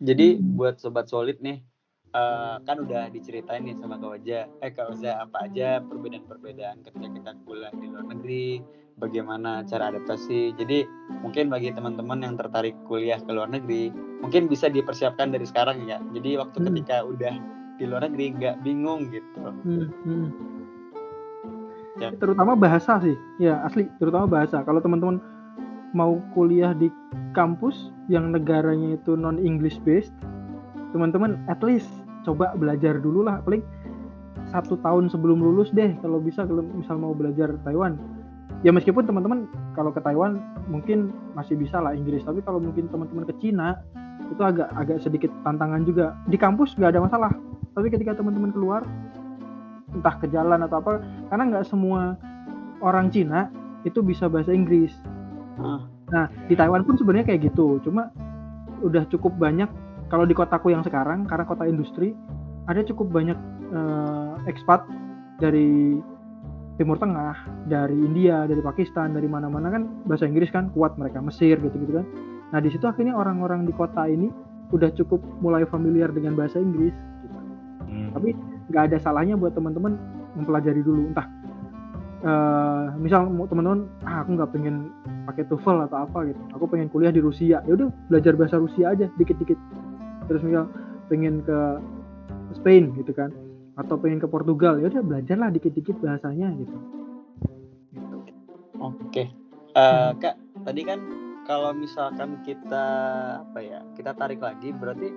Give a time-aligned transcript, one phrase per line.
[0.00, 1.60] Jadi buat sobat solid nih,
[2.16, 7.08] uh, kan udah diceritain nih sama Kak Oja, eh Kak Oza apa aja perbedaan-perbedaan ketika
[7.12, 8.64] kita kuliah di luar negeri,
[8.96, 10.56] bagaimana cara adaptasi.
[10.56, 10.88] Jadi
[11.20, 13.92] mungkin bagi teman-teman yang tertarik kuliah ke luar negeri,
[14.24, 16.00] mungkin bisa dipersiapkan dari sekarang ya.
[16.16, 16.66] Jadi waktu hmm.
[16.72, 17.34] ketika udah
[17.76, 19.40] di luar negeri nggak bingung gitu.
[19.40, 20.26] Hmm, hmm.
[22.00, 22.08] Ya.
[22.16, 23.84] Terutama bahasa sih, ya asli.
[24.00, 24.64] Terutama bahasa.
[24.64, 25.20] Kalau teman-teman
[25.96, 26.90] mau kuliah di
[27.34, 30.14] kampus yang negaranya itu non English based,
[30.94, 31.90] teman-teman at least
[32.22, 33.42] coba belajar dulu lah.
[33.42, 33.62] Paling
[34.50, 37.96] satu tahun sebelum lulus deh kalau bisa kalau misal mau belajar Taiwan
[38.66, 43.24] ya meskipun teman-teman kalau ke Taiwan mungkin masih bisa lah Inggris tapi kalau mungkin teman-teman
[43.30, 43.78] ke Cina
[44.28, 47.32] itu agak agak sedikit tantangan juga di kampus nggak ada masalah
[47.72, 48.82] tapi ketika teman-teman keluar
[49.90, 52.18] entah ke jalan atau apa karena nggak semua
[52.82, 53.48] orang Cina
[53.86, 54.92] itu bisa bahasa Inggris
[55.58, 55.80] ah.
[56.10, 58.12] nah di Taiwan pun sebenarnya kayak gitu cuma
[58.84, 59.68] udah cukup banyak
[60.10, 62.14] kalau di kotaku yang sekarang karena kota industri
[62.66, 63.38] ada cukup banyak
[63.72, 64.84] uh, expat
[65.40, 65.98] dari
[66.80, 67.36] Timur Tengah,
[67.68, 72.06] dari India, dari Pakistan, dari mana-mana kan bahasa Inggris kan kuat mereka, Mesir gitu-gitu kan.
[72.56, 74.32] Nah di situ akhirnya orang-orang di kota ini
[74.72, 76.96] udah cukup mulai familiar dengan bahasa Inggris.
[76.96, 77.36] Gitu.
[77.84, 78.10] Hmm.
[78.16, 78.32] Tapi
[78.72, 80.00] nggak ada salahnya buat teman-teman
[80.40, 81.28] mempelajari dulu, entah
[82.24, 84.88] uh, misal teman-teman ah aku nggak pengen
[85.30, 88.90] pakai TOEFL atau apa gitu, aku pengen kuliah di Rusia, ya udah belajar bahasa Rusia
[88.90, 89.56] aja dikit-dikit.
[90.26, 90.66] Terus misal
[91.06, 91.58] pengen ke
[92.58, 93.30] Spain gitu kan
[93.78, 96.76] atau pengen ke Portugal ya udah belajarlah dikit-dikit bahasanya gitu.
[97.94, 98.16] gitu.
[98.82, 99.30] Oke,
[99.78, 101.00] uh, kak tadi kan
[101.48, 102.86] kalau misalkan kita
[103.42, 105.08] apa ya kita tarik lagi berarti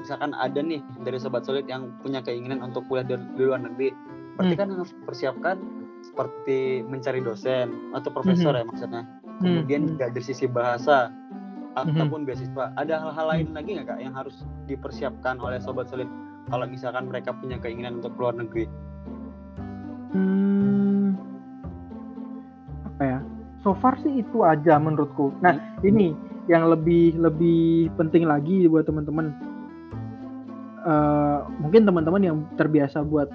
[0.00, 3.92] misalkan ada nih dari sobat sulit yang punya keinginan untuk kuliah di, di luar negeri
[4.38, 4.62] berarti hmm.
[4.64, 5.56] kan harus persiapkan
[6.00, 8.60] seperti mencari dosen atau profesor hmm.
[8.60, 9.02] ya maksudnya
[9.40, 9.90] kemudian hmm.
[9.96, 11.80] juga dari sisi bahasa hmm.
[11.80, 13.56] ataupun beasiswa ada hal-hal lain hmm.
[13.56, 16.06] lagi nggak kak yang harus dipersiapkan oleh sobat sulit
[16.50, 18.66] kalau misalkan mereka punya keinginan untuk keluar negeri?
[20.10, 21.14] Hmm,
[22.90, 23.18] apa ya?
[23.62, 25.30] So far sih itu aja menurutku.
[25.38, 25.86] Nah, hmm.
[25.86, 26.08] ini
[26.50, 29.30] yang lebih lebih penting lagi buat teman-teman.
[30.80, 33.28] Uh, mungkin teman-teman yang terbiasa buat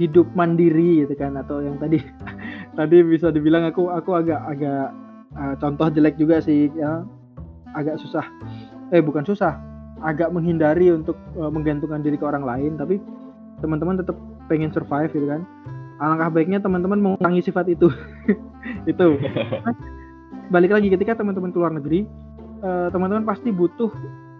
[0.00, 2.00] hidup mandiri gitu kan atau yang tadi
[2.78, 4.88] tadi bisa dibilang aku aku agak agak
[5.36, 7.04] uh, contoh jelek juga sih ya.
[7.76, 8.24] Agak susah.
[8.94, 9.58] Eh bukan susah.
[10.00, 13.02] Agak menghindari untuk uh, menggantungkan diri ke orang lain tapi
[13.58, 14.16] teman-teman tetap
[14.46, 15.42] pengen survive gitu kan.
[15.98, 17.90] Alangkah baiknya teman-teman mengurangi sifat itu.
[18.90, 19.18] Itu.
[20.54, 22.08] Balik lagi ketika teman-teman keluar negeri
[22.62, 23.90] uh, teman-teman pasti butuh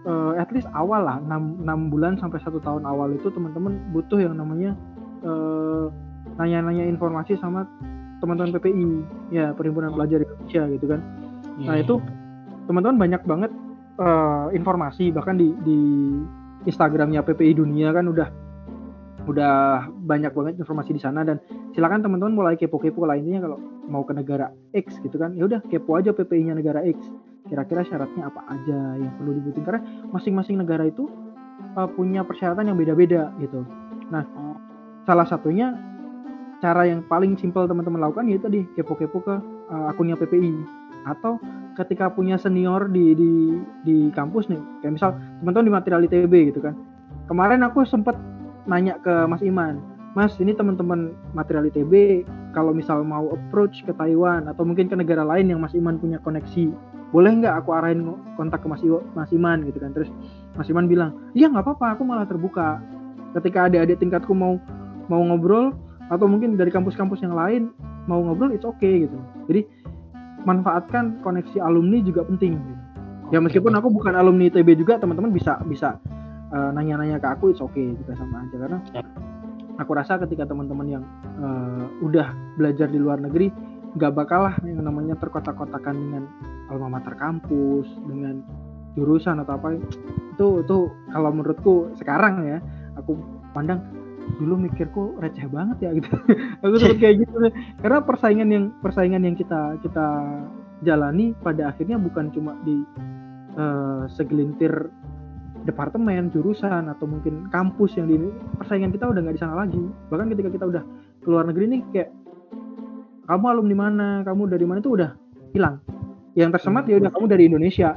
[0.09, 4.19] uh, at least awal lah 6, 6 bulan sampai satu tahun awal itu teman-teman butuh
[4.19, 4.73] yang namanya
[6.39, 7.67] nanya nanya-nanya informasi sama
[8.19, 8.87] teman-teman PPI
[9.31, 11.01] ya perhimpunan pelajar Indonesia gitu kan.
[11.63, 11.83] Nah iya.
[11.87, 12.03] itu
[12.67, 13.53] teman-teman banyak banget
[13.99, 15.79] uh, informasi bahkan di di
[16.67, 18.29] Instagramnya PPI Dunia kan udah
[19.29, 21.23] udah banyak banget informasi di sana.
[21.23, 21.39] Dan
[21.77, 23.59] silakan teman-teman mulai kepo-kepo lah intinya kalau
[23.89, 26.99] mau ke negara X gitu kan ya udah kepo aja PPI-nya negara X.
[27.49, 29.81] Kira-kira syaratnya apa aja yang perlu dibutuhin karena
[30.13, 31.09] masing-masing negara itu
[31.79, 33.65] uh, punya persyaratan yang beda-beda gitu.
[34.13, 34.25] Nah
[35.09, 35.73] salah satunya
[36.59, 39.35] cara yang paling simpel teman-teman lakukan yaitu tadi kepo-kepo ke
[39.71, 40.55] uh, akunnya PPI
[41.07, 41.39] atau
[41.79, 43.33] ketika punya senior di di
[43.87, 45.11] di kampus nih kayak misal
[45.41, 46.75] teman-teman di material ITB gitu kan.
[47.31, 48.17] Kemarin aku sempat
[48.67, 49.79] nanya ke Mas Iman
[50.19, 52.25] Mas ini teman-teman material ITB
[52.57, 56.19] kalau misal mau approach ke Taiwan atau mungkin ke negara lain yang Mas Iman punya
[56.25, 56.75] koneksi
[57.15, 58.05] boleh nggak aku arahin
[58.37, 59.65] kontak ke Mas, Iwo, Mas Iman?
[59.65, 59.95] Gitu kan.
[59.97, 60.11] Terus
[60.59, 62.81] Mas Iman bilang iya nggak apa-apa aku malah terbuka.
[63.37, 64.57] Ketika adik-adik tingkatku mau
[65.07, 65.77] mau ngobrol
[66.09, 67.73] atau mungkin dari kampus-kampus yang lain
[68.09, 69.65] mau ngobrol it's okay gitu jadi
[70.47, 72.83] manfaatkan koneksi alumni juga penting gitu.
[73.29, 76.01] Ya meskipun aku bukan alumni ITB juga teman-teman bisa bisa
[76.55, 79.05] uh, nanya-nanya ke aku it's okay juga sama aja karena ya.
[79.77, 81.05] aku rasa ketika teman-teman yang
[81.37, 83.53] uh, udah belajar di luar negeri
[84.01, 86.25] nggak bakal lah yang namanya terkotak-kotakan dengan
[86.73, 88.41] alma mater kampus dengan
[88.97, 90.79] jurusan atau apa itu itu
[91.13, 92.59] kalau menurutku sekarang ya
[92.97, 93.17] aku
[93.53, 93.85] pandang
[94.37, 96.11] dulu mikirku receh banget ya gitu.
[96.65, 97.37] Aku sempet kayak gitu.
[97.81, 100.07] Karena persaingan yang persaingan yang kita kita
[100.85, 102.85] jalani pada akhirnya bukan cuma di
[103.57, 104.93] uh, segelintir
[105.67, 108.17] departemen jurusan atau mungkin kampus yang di
[108.57, 109.83] persaingan kita udah nggak di sana lagi.
[110.13, 110.83] Bahkan ketika kita udah
[111.25, 112.11] keluar negeri nih kayak
[113.29, 114.09] kamu alumni mana?
[114.25, 114.79] Kamu dari mana?
[114.85, 115.11] Itu udah
[115.57, 115.81] hilang.
[116.39, 117.97] Yang tersemat ya udah kamu dari Indonesia.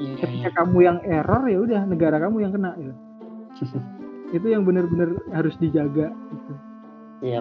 [0.00, 0.56] Yeah, ketika yeah.
[0.56, 2.94] kamu yang error ya udah negara kamu yang kena gitu
[4.30, 6.52] itu yang benar-benar harus dijaga gitu.
[7.20, 7.40] Iya.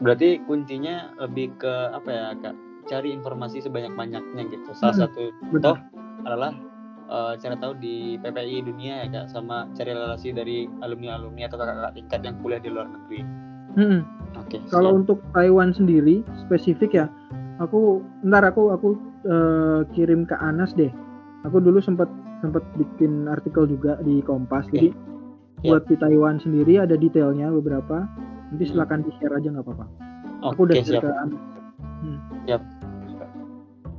[0.00, 2.54] Berarti kuncinya lebih ke apa ya kak?
[2.86, 4.70] Cari informasi sebanyak-banyaknya gitu.
[4.76, 5.76] Salah hmm, satu contoh
[6.22, 6.52] adalah
[7.10, 11.58] eh, cari tahu di PPI dunia ya kak sama cari relasi dari alumni alumni atau
[11.58, 13.20] kakak-kakak tingkat yang kuliah di luar negeri
[13.76, 14.02] Mm-mm.
[14.40, 15.00] oke Kalau siap.
[15.04, 17.06] untuk Taiwan sendiri spesifik ya,
[17.60, 18.96] aku ntar aku aku
[19.28, 20.88] eh, kirim ke Anas deh.
[21.44, 22.08] Aku dulu sempat
[22.40, 24.66] sempat bikin artikel juga di Kompas.
[24.72, 25.15] Jadi Siap.
[25.66, 28.06] Buat di Taiwan sendiri ada detailnya beberapa.
[28.50, 28.72] Nanti Hmm.
[28.72, 29.86] silakan di share aja nggak apa-apa.
[30.40, 32.62] oke Aku udah siap ke Anas.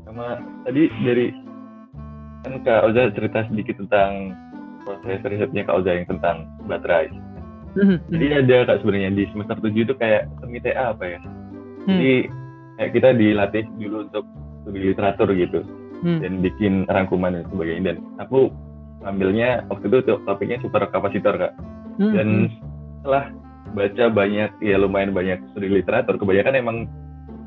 [0.07, 1.25] sama tadi dari
[2.41, 4.33] kan Kak Oza cerita sedikit tentang
[4.87, 7.11] proses risetnya Kak Oza yang tentang baterai.
[7.75, 11.19] Mhm, Jadi ada Kak sebenarnya di semester 7 itu kayak semi TA apa ya?
[11.19, 11.99] Hmm.
[11.99, 12.13] Jadi
[12.79, 14.25] kayak kita dilatih dulu untuk
[14.63, 15.59] studi literatur gitu
[16.03, 18.51] hmm, dan bikin rangkuman dan sebagainya dan aku
[19.03, 21.53] ngambilnya waktu itu topiknya super kapasitor Kak.
[22.01, 22.53] hmm, Dan hmm.
[23.01, 23.23] setelah
[23.75, 26.77] baca banyak ya lumayan banyak studi literatur kebanyakan emang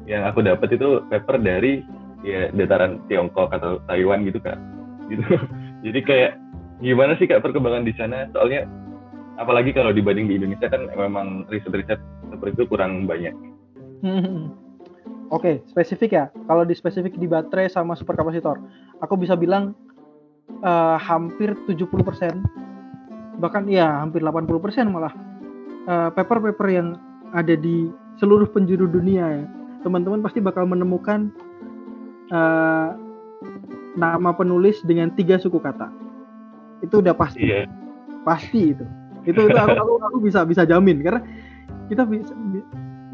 [0.05, 1.83] yang aku dapat itu paper dari
[2.21, 4.61] ya dataran Tiongkok atau Taiwan gitu kak
[5.09, 5.25] gitu
[5.87, 6.33] jadi kayak
[6.85, 8.69] gimana sih kak perkembangan di sana soalnya
[9.41, 11.99] apalagi kalau dibanding di Indonesia kan memang riset-riset
[12.29, 13.33] seperti itu kurang banyak
[14.01, 14.45] Hmm, hmm.
[15.31, 16.25] Oke, spesifik ya.
[16.51, 18.59] Kalau di spesifik di baterai sama superkapasitor,
[18.99, 19.77] aku bisa bilang
[20.59, 25.15] eh, hampir 70%, bahkan ya hampir 80% malah.
[25.89, 26.89] Eh, paper-paper yang
[27.33, 27.89] ada di
[28.21, 29.45] seluruh penjuru dunia ya.
[29.81, 31.33] Teman-teman pasti bakal menemukan
[32.29, 32.89] eh,
[33.97, 35.89] nama penulis dengan tiga suku kata.
[36.85, 37.49] Itu udah pasti.
[37.49, 37.67] Iya.
[38.23, 38.85] Pasti itu.
[39.25, 41.01] Itu itu aku, aku, aku bisa bisa jamin.
[41.01, 41.21] Karena
[41.89, 42.67] kita bisa bi-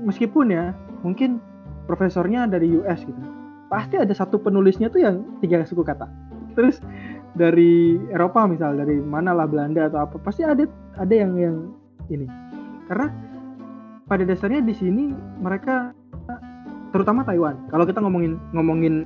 [0.03, 1.39] meskipun ya mungkin
[1.87, 3.23] profesornya dari US gitu.
[3.67, 6.07] Pasti ada satu penulisnya tuh yang tiga suku kata.
[6.55, 6.83] Terus
[7.37, 10.65] dari Eropa misal dari mana lah Belanda atau apa pasti ada
[10.97, 11.57] ada yang yang
[12.09, 12.27] ini.
[12.89, 13.13] Karena
[14.09, 15.13] pada dasarnya di sini
[15.45, 15.93] mereka
[16.97, 17.69] terutama Taiwan.
[17.69, 19.05] Kalau kita ngomongin ngomongin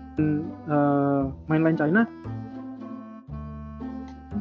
[0.70, 2.06] eh, mainland China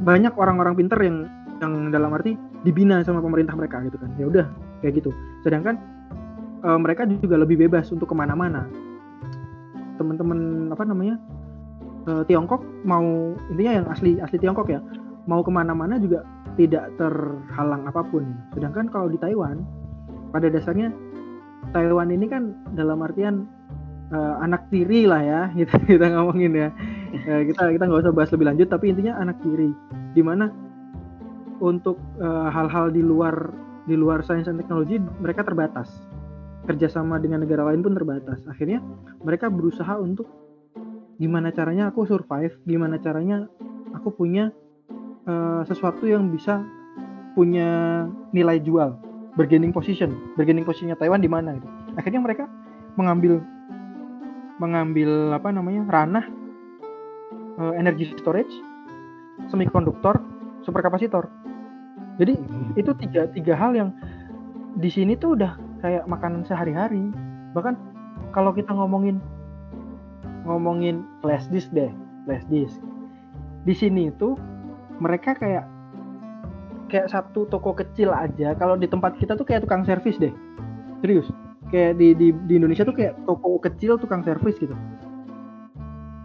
[0.06, 1.28] banyak orang-orang pinter yang
[1.60, 4.14] yang dalam arti dibina sama pemerintah mereka gitu kan.
[4.22, 4.46] Ya udah
[4.86, 5.10] kayak gitu.
[5.42, 5.82] Sedangkan
[6.62, 8.70] eh, mereka juga lebih bebas untuk ke mana-mana.
[9.98, 11.18] Teman-teman apa namanya
[12.10, 14.82] eh, Tiongkok mau intinya yang asli asli Tiongkok ya
[15.30, 16.26] mau ke mana-mana juga
[16.58, 18.26] tidak terhalang apa pun.
[18.58, 19.62] Sedangkan kalau di Taiwan
[20.34, 20.90] pada dasarnya
[21.72, 23.46] Taiwan ini kan dalam artian
[24.10, 26.70] eh, anak tiri lah ya gitu kita ngomongin ya.
[27.14, 29.70] Eh, kita kita nggak usah bahas lebih lanjut tapi intinya anak tiri
[30.18, 30.50] di mana
[31.62, 33.54] untuk eh, hal-hal di luar
[33.86, 35.94] di luar sains dan teknologi mereka terbatas.
[36.68, 38.44] Kerjasama dengan negara lain pun terbatas.
[38.46, 38.84] Akhirnya
[39.26, 40.49] mereka berusaha untuk
[41.20, 42.56] gimana caranya aku survive?
[42.66, 43.46] Gimana caranya
[43.94, 44.50] aku punya
[45.28, 46.64] eh, sesuatu yang bisa
[47.36, 48.96] punya nilai jual?
[49.38, 50.16] Bargaining position.
[50.40, 51.68] Bargaining positionnya Taiwan di mana gitu.
[52.00, 52.48] Akhirnya mereka
[52.98, 53.44] mengambil
[54.60, 56.26] mengambil apa namanya ranah
[57.60, 58.52] eh, energy storage
[59.48, 60.20] semikonduktor
[60.68, 61.32] superkapasitor
[62.20, 62.36] jadi
[62.76, 63.90] itu tiga tiga hal yang
[64.76, 67.00] di sini tuh udah kayak makanan sehari-hari.
[67.56, 67.76] Bahkan
[68.36, 69.24] kalau kita ngomongin
[70.50, 71.94] ngomongin flash disk deh
[72.26, 72.82] flash disk.
[73.70, 74.34] Di sini itu
[74.98, 75.66] mereka kayak
[76.90, 78.58] kayak satu toko kecil aja.
[78.58, 80.34] Kalau di tempat kita tuh kayak tukang servis deh.
[81.06, 81.30] Serius.
[81.70, 84.74] Kayak di, di di Indonesia tuh kayak toko kecil tukang servis gitu.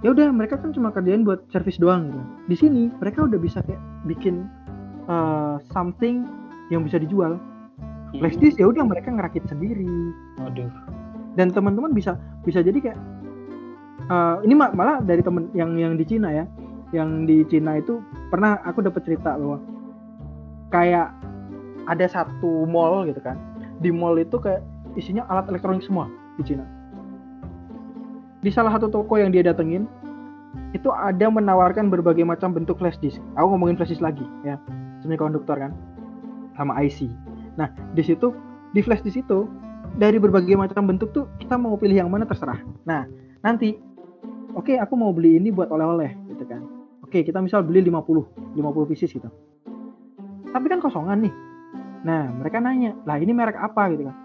[0.00, 2.20] Ya udah mereka kan cuma kerjain buat servis doang gitu.
[2.48, 4.48] Di sini mereka udah bisa kayak bikin
[5.08, 6.24] uh, something
[6.72, 7.36] yang bisa dijual.
[8.14, 9.88] Flash disk ya udah mereka ngerakit sendiri.
[10.40, 10.70] Waduh.
[11.34, 12.14] dan teman-teman bisa
[12.46, 12.98] bisa jadi kayak
[14.10, 16.44] eh, ini ma- malah dari temen yang yang di Cina ya.
[16.94, 17.98] Yang di Cina itu
[18.30, 19.58] pernah aku dapat cerita bahwa
[20.70, 21.10] kayak
[21.90, 23.36] ada satu mall gitu kan.
[23.82, 24.62] Di mall itu kayak
[24.94, 26.06] isinya alat elektronik semua
[26.38, 26.64] di Cina.
[28.44, 29.88] Di salah satu toko yang dia datengin
[30.76, 33.18] itu ada menawarkan berbagai macam bentuk flash disk.
[33.34, 34.60] Aku ngomongin flash disk lagi ya.
[35.02, 35.72] Semikonduktor kan
[36.54, 37.10] sama IC
[37.54, 38.34] nah di situ
[38.74, 39.46] di flash disk itu
[39.94, 42.58] dari berbagai macam bentuk tuh kita mau pilih yang mana terserah.
[42.82, 43.06] Nah,
[43.46, 43.78] nanti
[44.54, 46.62] oke aku mau beli ini buat oleh-oleh gitu kan.
[47.04, 49.28] Oke, kita misal beli 50, 50 pieces gitu.
[50.50, 51.34] Tapi kan kosongan nih.
[52.02, 54.16] Nah, mereka nanya, "Lah, ini merek apa?" gitu kan.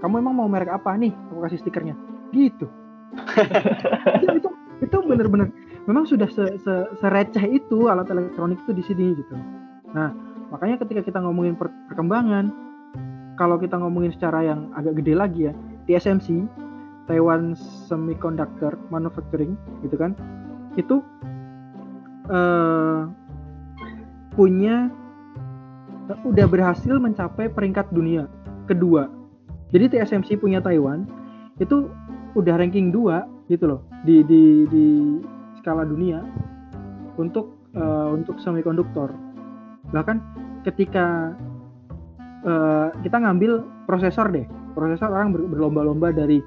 [0.00, 1.12] Kamu emang mau merek apa nih?
[1.32, 1.98] Aku kasih stikernya.
[2.32, 2.66] Gitu.
[4.22, 4.48] itu itu,
[4.80, 5.52] itu bener-bener
[5.84, 9.34] memang sudah se, se, sereceh itu alat elektronik itu di sini gitu.
[9.92, 10.14] Nah,
[10.48, 12.48] makanya ketika kita ngomongin per- perkembangan
[13.36, 15.54] kalau kita ngomongin secara yang agak gede lagi ya
[15.88, 16.46] TSMC
[17.10, 20.14] Taiwan Semiconductor Manufacturing gitu kan?
[20.78, 21.02] Itu
[22.30, 23.00] eh,
[24.32, 24.88] punya
[26.26, 28.26] udah berhasil mencapai peringkat dunia
[28.66, 29.08] kedua.
[29.72, 31.08] Jadi TSMC punya Taiwan
[31.60, 31.88] itu
[32.32, 34.86] udah ranking 2 gitu loh di di di
[35.60, 36.24] skala dunia
[37.20, 39.12] untuk eh, untuk semikonduktor.
[39.92, 40.16] Bahkan
[40.64, 41.36] ketika
[42.44, 46.40] eh, kita ngambil prosesor deh, prosesor orang ber- berlomba-lomba dari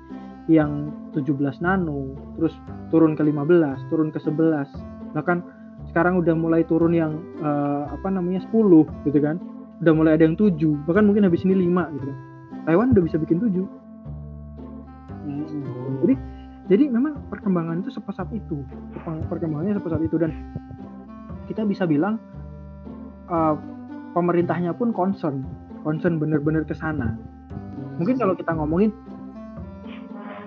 [0.46, 2.54] yang 17 nano, terus
[2.94, 4.70] turun ke 15, turun ke 11,
[5.18, 5.42] bahkan
[5.90, 9.42] sekarang udah mulai turun yang eh, apa namanya 10 gitu kan.
[9.82, 10.54] Udah mulai ada yang 7,
[10.86, 12.18] bahkan mungkin habis ini 5 gitu kan.
[12.70, 13.66] Taiwan udah bisa bikin 7.
[15.26, 15.46] Hmm.
[16.06, 16.16] Jadi
[16.66, 18.62] jadi memang perkembangan itu sepesat itu.
[18.94, 20.34] Perkemb- Perkembangannya sepesat itu dan
[21.50, 22.22] kita bisa bilang
[23.30, 23.56] eh,
[24.14, 25.42] pemerintahnya pun concern,
[25.82, 27.18] concern bener-bener ke sana.
[27.98, 28.92] Mungkin kalau kita ngomongin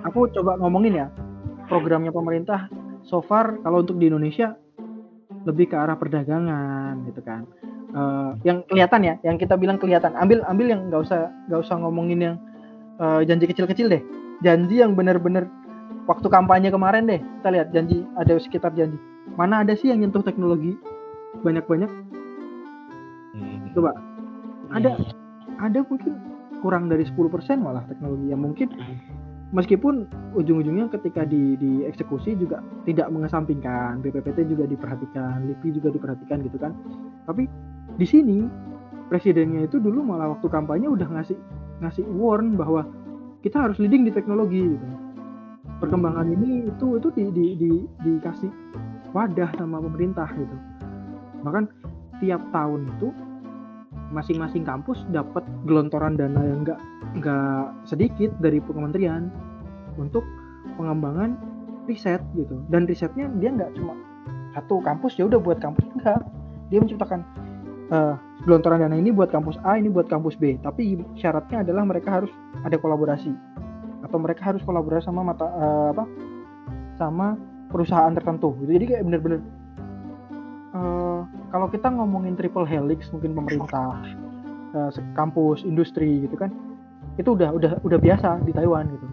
[0.05, 1.07] aku coba ngomongin ya
[1.67, 2.71] programnya pemerintah
[3.05, 4.55] so far kalau untuk di Indonesia
[5.47, 7.49] lebih ke arah perdagangan gitu kan.
[7.89, 10.13] Eh, yang kelihatan ya yang kita bilang kelihatan.
[10.19, 12.37] Ambil ambil yang nggak usah nggak usah ngomongin yang
[13.01, 14.03] eh, janji kecil-kecil deh.
[14.45, 15.49] Janji yang benar-benar
[16.05, 19.01] waktu kampanye kemarin deh kita lihat janji ada sekitar janji.
[19.37, 20.77] Mana ada sih yang nyentuh teknologi
[21.41, 21.91] banyak-banyak?
[23.39, 23.71] Hmm.
[23.73, 23.95] coba.
[24.75, 25.01] Ada.
[25.59, 26.13] Ada mungkin
[26.61, 28.69] kurang dari 10% malah teknologi yang mungkin
[29.51, 30.05] meskipun
[30.37, 36.77] ujung-ujungnya ketika di dieksekusi juga tidak mengesampingkan BPPT juga diperhatikan LIPI juga diperhatikan gitu kan.
[37.25, 37.49] Tapi
[37.97, 38.45] di sini
[39.09, 41.39] presidennya itu dulu malah waktu kampanye udah ngasih
[41.81, 42.85] ngasih warn bahwa
[43.41, 44.89] kita harus leading di teknologi gitu.
[45.79, 48.51] perkembangan ini itu itu di, di, di- dikasih
[49.15, 50.57] wadah sama pemerintah gitu.
[51.47, 51.71] Bahkan
[52.19, 53.15] tiap tahun itu
[54.09, 56.81] masing-masing kampus dapat gelontoran dana yang enggak
[57.19, 59.29] nggak sedikit dari kementerian
[60.01, 60.25] untuk
[60.81, 61.37] pengembangan
[61.89, 62.61] riset gitu.
[62.69, 63.97] Dan risetnya dia nggak cuma
[64.57, 66.21] satu kampus ya udah buat kampus enggak
[66.69, 67.21] dia menciptakan
[67.93, 70.57] eh, gelontoran dana ini buat kampus A ini buat kampus B.
[70.61, 72.33] Tapi syaratnya adalah mereka harus
[72.65, 73.33] ada kolaborasi.
[74.05, 76.05] Atau mereka harus kolaborasi sama mata eh, apa
[76.97, 77.37] sama
[77.69, 78.71] perusahaan tertentu gitu.
[78.73, 79.41] Jadi kayak bener-bener
[81.49, 84.05] kalau kita ngomongin triple helix mungkin pemerintah
[84.77, 86.53] eh, kampus industri gitu kan
[87.17, 89.07] itu udah udah udah biasa di Taiwan gitu.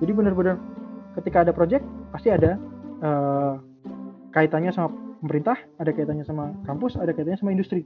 [0.00, 0.56] Jadi benar-benar
[1.20, 2.56] ketika ada project pasti ada
[3.04, 3.52] eh,
[4.32, 4.90] kaitannya sama
[5.20, 7.84] pemerintah ada kaitannya sama kampus ada kaitannya sama industri.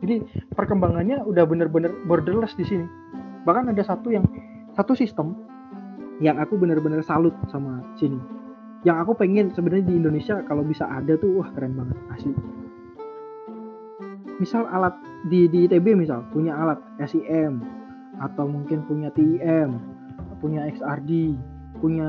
[0.00, 0.24] Jadi
[0.56, 2.86] perkembangannya udah benar-benar borderless di sini.
[3.44, 4.24] Bahkan ada satu yang
[4.76, 5.36] satu sistem
[6.20, 8.39] yang aku benar-benar salut sama sini
[8.80, 12.32] yang aku pengen sebenarnya di Indonesia kalau bisa ada tuh wah keren banget asli.
[14.40, 14.96] Misal alat
[15.28, 17.60] di di ITB misal punya alat SIM
[18.20, 19.76] atau mungkin punya TIM
[20.40, 21.36] punya XRD
[21.76, 22.08] punya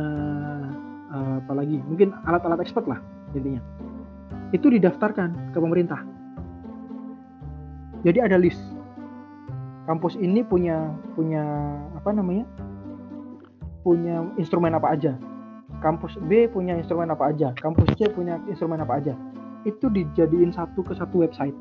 [1.12, 3.04] eh, apa lagi mungkin alat-alat expert lah
[3.36, 3.60] intinya.
[4.56, 6.00] Itu didaftarkan ke pemerintah.
[8.08, 8.64] Jadi ada list.
[9.92, 10.88] Kampus ini punya
[11.20, 11.44] punya
[12.00, 12.48] apa namanya
[13.84, 15.20] punya instrumen apa aja
[15.82, 19.14] kampus B punya instrumen apa aja kampus C punya instrumen apa aja.
[19.66, 21.58] Itu dijadiin satu ke satu website.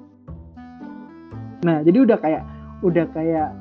[1.65, 2.43] Nah jadi udah kayak
[2.85, 3.53] udah kayak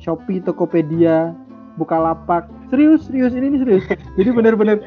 [0.00, 1.36] Shopee Tokopedia
[1.78, 2.50] Bukalapak.
[2.72, 3.84] Serius serius ini, ini serius.
[4.18, 4.82] Jadi bener-bener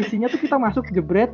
[0.00, 1.30] isinya tuh kita masuk jebret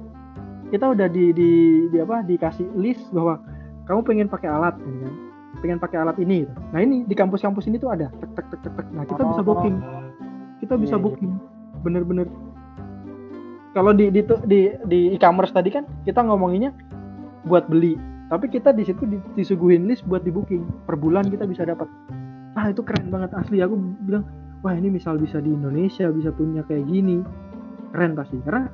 [0.71, 1.51] kita udah di, di,
[1.91, 3.43] di apa dikasih list bahwa
[3.91, 5.15] kamu pengen pakai alat ini kan.
[5.61, 6.55] Pengen pakai alat ini gitu.
[6.71, 8.07] nah ini di kampus-kampus ini tuh ada.
[8.23, 8.87] Tek tek tek tek, tek.
[8.95, 9.77] nah kita bisa booking.
[10.63, 11.05] kita bisa Iya, iya.
[11.05, 11.33] booking.
[11.83, 12.27] Bener-bener
[13.71, 14.61] kalau di di di
[14.91, 16.75] di e-commerce tadi kan kita ngomonginnya
[17.47, 17.95] buat beli.
[18.31, 20.87] Tapi kita di situ di- disuguhin list buat di booking.
[20.87, 21.87] Per bulan kita bisa dapat.
[22.59, 23.63] Ah itu keren banget asli.
[23.63, 24.27] Aku bilang
[24.63, 27.23] wah ini misal bisa di Indonesia bisa punya kayak gini.
[27.95, 28.71] Keren pasti karena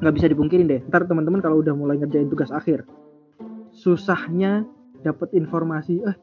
[0.00, 0.80] nggak bisa dipungkirin deh.
[0.88, 2.88] Ntar teman-teman kalau udah mulai ngerjain tugas akhir
[3.76, 4.64] susahnya
[5.04, 6.16] dapat informasi eh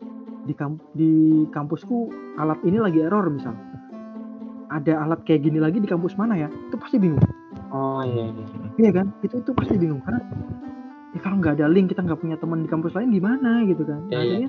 [0.50, 2.10] di kamp di kampusku
[2.42, 3.54] alat ini lagi error misal.
[4.74, 6.50] Ada alat kayak gini lagi di kampus mana ya?
[6.50, 7.22] Itu pasti bingung
[7.74, 8.46] Oh iya iya.
[8.78, 9.10] iya kan?
[9.26, 10.22] Itu itu pasti bingung karena
[11.18, 14.06] ya kalau nggak ada link kita nggak punya teman di kampus lain gimana gitu kan?
[14.14, 14.46] Nah,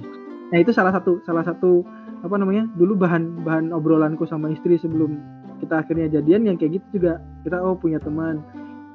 [0.52, 1.80] nah itu salah satu salah satu
[2.20, 5.16] apa namanya dulu bahan bahan obrolanku sama istri sebelum
[5.64, 8.44] kita akhirnya jadian yang kayak gitu juga kita oh punya teman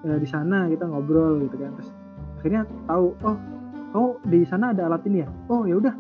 [0.05, 1.73] eh, di sana kita ngobrol gitu kan.
[1.81, 1.89] Terus
[2.37, 3.37] akhirnya tahu oh
[3.97, 5.29] oh di sana ada alat ini ya?
[5.49, 5.93] Oh ya udah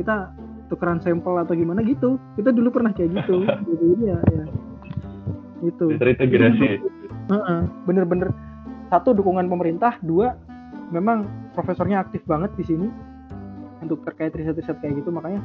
[0.00, 0.32] kita
[0.72, 2.16] tukeran sampel atau gimana gitu.
[2.32, 3.44] Kita dulu pernah kayak gitu.
[3.44, 4.44] Gitu jadi ya, ya.
[5.64, 5.96] Itu.
[6.00, 6.93] Terintegrasi
[7.88, 8.30] bener-bener.
[8.92, 10.36] Satu dukungan pemerintah, dua
[10.92, 12.88] memang profesornya aktif banget di sini
[13.80, 15.40] untuk terkait riset-riset kayak gitu makanya.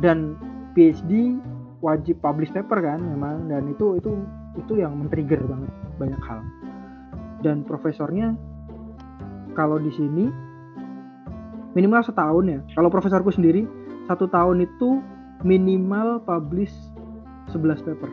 [0.00, 0.34] Dan
[0.72, 1.36] PhD
[1.84, 3.46] wajib publish paper kan memang.
[3.46, 4.16] Dan itu itu
[4.56, 6.40] itu yang men-trigger banget banyak hal.
[7.44, 8.34] Dan profesornya
[9.52, 10.32] kalau di sini
[11.76, 12.60] minimal setahun ya.
[12.74, 13.68] Kalau profesorku sendiri
[14.08, 15.04] satu tahun itu
[15.44, 16.72] minimal publish
[17.52, 18.10] 11 paper.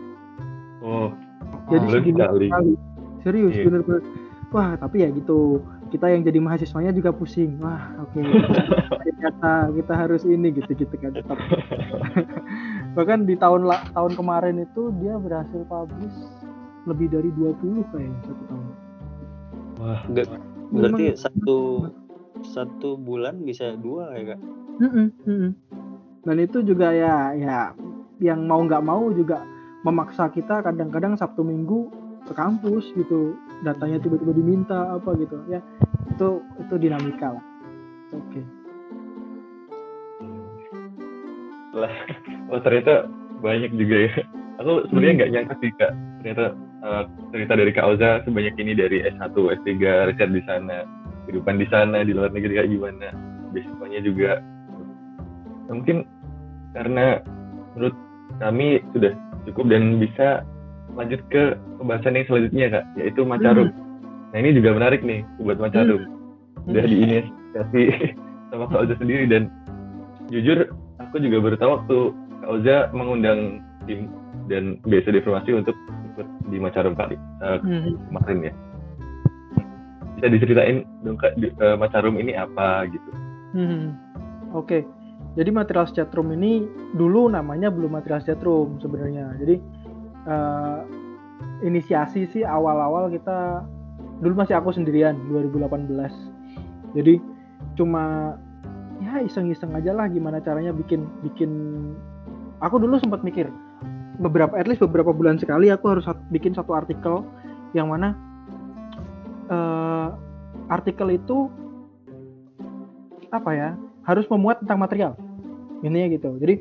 [0.84, 1.29] Oh
[1.70, 2.48] jadi segini sekali.
[2.48, 2.74] sekali.
[3.20, 3.64] Serius Iya.
[3.66, 4.02] bener-bener.
[4.50, 5.62] Wah tapi ya gitu.
[5.90, 7.58] Kita yang jadi mahasiswanya juga pusing.
[7.60, 8.18] Wah oke.
[9.00, 11.38] Ternyata kita harus ini gitu gitu kan tetap.
[12.96, 16.18] Bahkan di tahun tahun kemarin itu dia berhasil publish
[16.86, 18.68] lebih dari 20 kayaknya satu tahun.
[19.78, 20.26] Wah, Enggak,
[20.70, 21.58] berarti Memang- satu
[22.42, 24.40] satu bulan bisa dua ya kak?
[24.80, 25.52] Mm-mm, mm-mm.
[26.24, 27.76] dan itu juga ya ya
[28.18, 29.44] yang mau nggak mau juga
[29.82, 31.88] memaksa kita kadang-kadang Sabtu Minggu
[32.28, 33.36] ke kampus gitu.
[33.64, 35.40] Datanya tiba-tiba diminta apa gitu.
[35.48, 35.60] Ya
[36.10, 37.46] itu itu dinamika lah.
[38.14, 38.42] Oke.
[41.76, 41.94] Lah
[42.52, 43.08] oh ternyata
[43.40, 44.12] banyak juga ya.
[44.60, 45.20] Aku sebenarnya Hmm.
[45.24, 45.92] nggak nyangka sih kak.
[46.20, 46.46] Ternyata
[46.80, 49.70] eh, cerita dari kak Oza sebanyak ini dari S1 S3
[50.12, 50.84] riset di sana
[51.24, 53.08] kehidupan di sana di luar negeri kayak gimana.
[53.50, 54.32] Beasiswanya juga
[55.70, 56.02] Nah, mungkin
[56.74, 57.22] karena
[57.78, 57.94] menurut
[58.38, 59.12] kami sudah
[59.46, 60.46] cukup dan bisa
[60.92, 61.44] lanjut ke
[61.78, 63.70] pembahasan yang selanjutnya kak yaitu Macarum
[64.30, 66.06] nah ini juga menarik nih buat Macarum
[66.66, 66.92] udah Hmm.
[66.92, 67.84] diinisiasi
[68.50, 69.50] sama Kak Oza sendiri dan
[70.28, 70.70] jujur
[71.00, 71.98] aku juga baru tahu waktu
[72.40, 74.06] Kak Oza mengundang tim
[74.46, 75.74] dan biasa informasi untuk
[76.08, 77.98] ikut di Macarum kali eh, Hmm.
[78.08, 78.54] kemarin ya
[80.12, 83.10] bisa diceritain dong kak di- eh, Macarum ini apa gitu
[83.50, 83.98] Hmm.
[84.52, 84.86] Oke,
[85.40, 86.68] jadi material chatroom ini
[87.00, 89.40] dulu namanya belum material chatroom sebenarnya.
[89.40, 89.56] Jadi
[90.28, 90.80] eh,
[91.64, 93.64] inisiasi sih awal-awal kita
[94.20, 95.96] dulu masih aku sendirian 2018.
[96.92, 97.24] Jadi
[97.80, 98.36] cuma
[99.00, 101.52] ya iseng-iseng aja lah gimana caranya bikin bikin.
[102.60, 103.48] Aku dulu sempat mikir
[104.20, 106.04] beberapa at least beberapa bulan sekali aku harus
[106.36, 107.24] bikin satu artikel
[107.72, 108.12] yang mana
[109.48, 110.08] eh,
[110.68, 111.48] artikel itu
[113.32, 113.70] apa ya
[114.04, 115.16] harus memuat tentang material
[115.84, 116.30] intinya gitu.
[116.40, 116.56] Jadi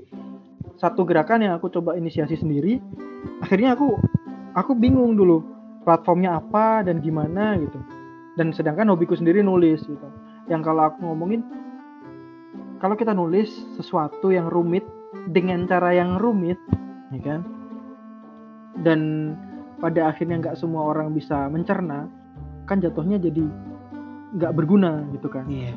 [0.79, 2.79] satu gerakan yang aku coba inisiasi sendiri
[3.43, 3.99] akhirnya aku
[4.55, 5.43] aku bingung dulu
[5.83, 7.79] platformnya apa dan gimana gitu.
[8.39, 10.09] Dan sedangkan hobiku sendiri nulis gitu.
[10.47, 11.43] Yang kalau aku ngomongin
[12.79, 14.87] kalau kita nulis sesuatu yang rumit
[15.35, 16.59] dengan cara yang rumit
[17.11, 17.41] ya kan?
[18.79, 19.35] Dan
[19.83, 22.07] pada akhirnya nggak semua orang bisa mencerna
[22.69, 23.43] kan jatuhnya jadi
[24.39, 25.49] nggak berguna gitu kan.
[25.49, 25.75] Iya.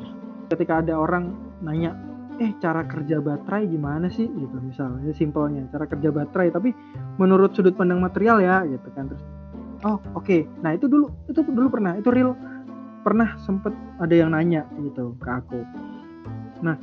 [0.52, 1.32] Ketika ada orang
[1.64, 1.96] nanya
[2.42, 4.26] eh cara kerja baterai gimana sih?
[4.26, 6.50] Gitu misalnya simpelnya cara kerja baterai.
[6.50, 6.74] Tapi
[7.16, 9.06] menurut sudut pandang material ya gitu kan.
[9.06, 9.22] Terus
[9.86, 10.44] oh oke.
[10.66, 12.34] Nah itu dulu itu dulu pernah itu real.
[13.02, 15.60] Pernah sempet ada yang nanya gitu ke aku.
[16.66, 16.74] Nah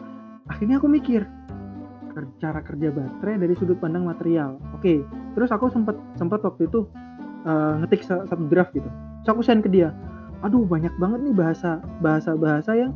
[0.47, 1.27] akhirnya aku mikir
[2.43, 4.55] cara kerja baterai dari sudut pandang material.
[4.75, 5.03] Oke
[5.35, 6.87] terus aku sempet sempet waktu itu
[7.47, 8.87] eh, ngetik sa- satu draft gitu.
[9.23, 9.91] Terus aku send ke dia
[10.39, 12.91] aduh banyak banget nih bahasa bahasa bahasa yang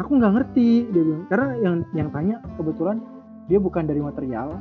[0.00, 1.24] aku nggak ngerti dia bilang.
[1.28, 3.00] Karena yang yang tanya kebetulan
[3.46, 4.58] dia bukan dari material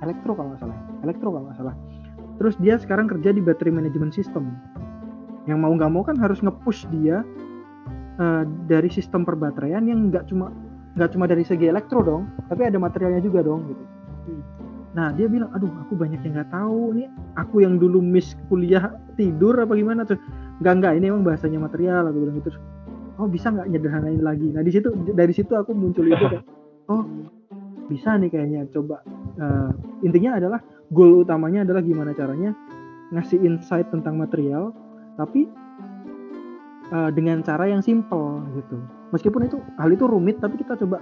[0.00, 1.74] elektro kalau nggak salah elektro kalau nggak salah.
[2.40, 4.56] Terus dia sekarang kerja di battery management system.
[5.44, 7.20] Yang mau nggak mau kan harus nge-push dia
[8.20, 10.52] eh, dari sistem perbateraian yang nggak cuma
[10.96, 13.84] nggak cuma dari segi elektro dong tapi ada materialnya juga dong gitu.
[14.90, 17.08] Nah dia bilang aduh aku banyak yang nggak tahu nih
[17.38, 20.02] aku yang dulu miss kuliah tidur apa gimana?
[20.02, 20.18] Terus
[20.60, 22.50] nggak nggak ini emang bahasanya material aku bilang gitu
[23.20, 24.48] oh bisa nggak nyederhanain lagi?
[24.48, 26.44] Nah di situ dari situ aku muncul itu kayak
[26.92, 27.04] oh
[27.92, 29.04] bisa nih kayaknya coba
[29.40, 29.70] Eh,
[30.04, 30.60] intinya adalah
[30.92, 32.52] goal utamanya adalah gimana caranya
[33.14, 34.76] ngasih insight tentang material
[35.16, 35.48] tapi
[36.92, 38.76] eh, dengan cara yang simple gitu.
[39.16, 41.00] Meskipun itu hal itu rumit tapi kita coba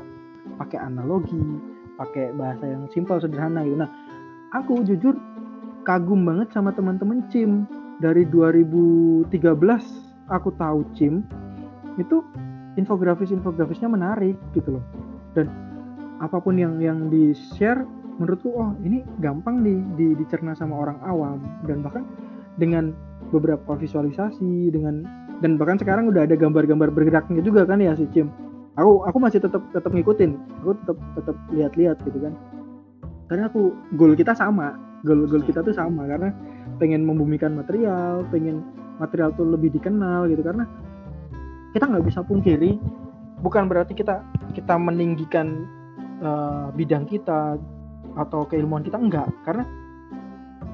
[0.61, 1.41] pakai analogi
[1.99, 3.81] pakai bahasa yang simple sederhana gitu.
[3.81, 3.91] Nah
[4.55, 5.19] aku jujur
[5.83, 7.67] kagum banget sama teman-teman CIM
[7.99, 9.35] dari 2013
[10.31, 11.27] aku tahu CIM
[11.99, 12.23] itu
[12.79, 14.85] infografis-infografisnya menarik gitu loh.
[15.35, 15.51] Dan
[16.23, 17.83] apa pun yang yang di share
[18.19, 21.39] menurutku oh ini gampang di, di dicerna sama orang awam.
[21.67, 22.07] Dan bahkan
[22.59, 22.95] dengan
[23.31, 25.05] beberapa visualisasi dengan
[25.39, 28.31] dan bahkan sekarang udah ada gambar-gambar bergeraknya juga kan ya si Cim?
[28.79, 30.35] Aku aku masih tetap tetap ngikutin.
[30.63, 32.35] Aku tetap tetap lihat-lihat gitu kan.
[33.31, 34.75] Karena aku goal kita sama.
[35.07, 36.07] Goal goal kita tuh sama.
[36.07, 36.31] Karena
[36.79, 38.63] pengen membumikan material pengen
[38.99, 40.43] material tuh lebih dikenal gitu.
[40.43, 40.67] Karena
[41.79, 42.75] kita nggak bisa pungkiri
[43.39, 45.63] bukan berarti kita kita meninggikan
[46.19, 47.55] eh, bidang kita
[48.19, 49.31] atau keilmuan kita enggak.
[49.47, 49.63] Karena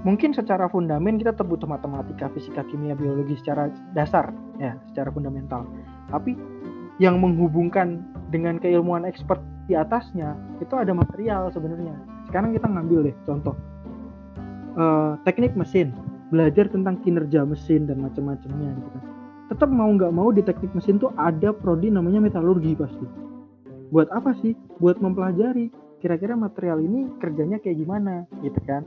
[0.01, 5.69] mungkin secara fundamen kita tetap butuh matematika fisika kimia biologi secara dasar ya secara fundamental.
[6.09, 6.40] Tapi
[6.97, 8.01] yang menghubungkan
[8.33, 10.33] dengan keilmuan expert di atasnya
[10.64, 12.01] itu ada material sebenarnya.
[12.33, 13.53] Sekarang kita ngambil deh contoh.
[14.81, 15.93] Eh, teknik mesin.
[16.33, 19.13] Belajar tentang kinerja mesin dan macam-macamnya gitu kan
[19.52, 23.07] tetap mau nggak mau di teknik mesin tuh ada prodi namanya metalurgi pasti.
[23.92, 24.57] Buat apa sih?
[24.80, 25.68] Buat mempelajari
[26.00, 28.85] kira-kira material ini kerjanya kayak gimana gitu kan?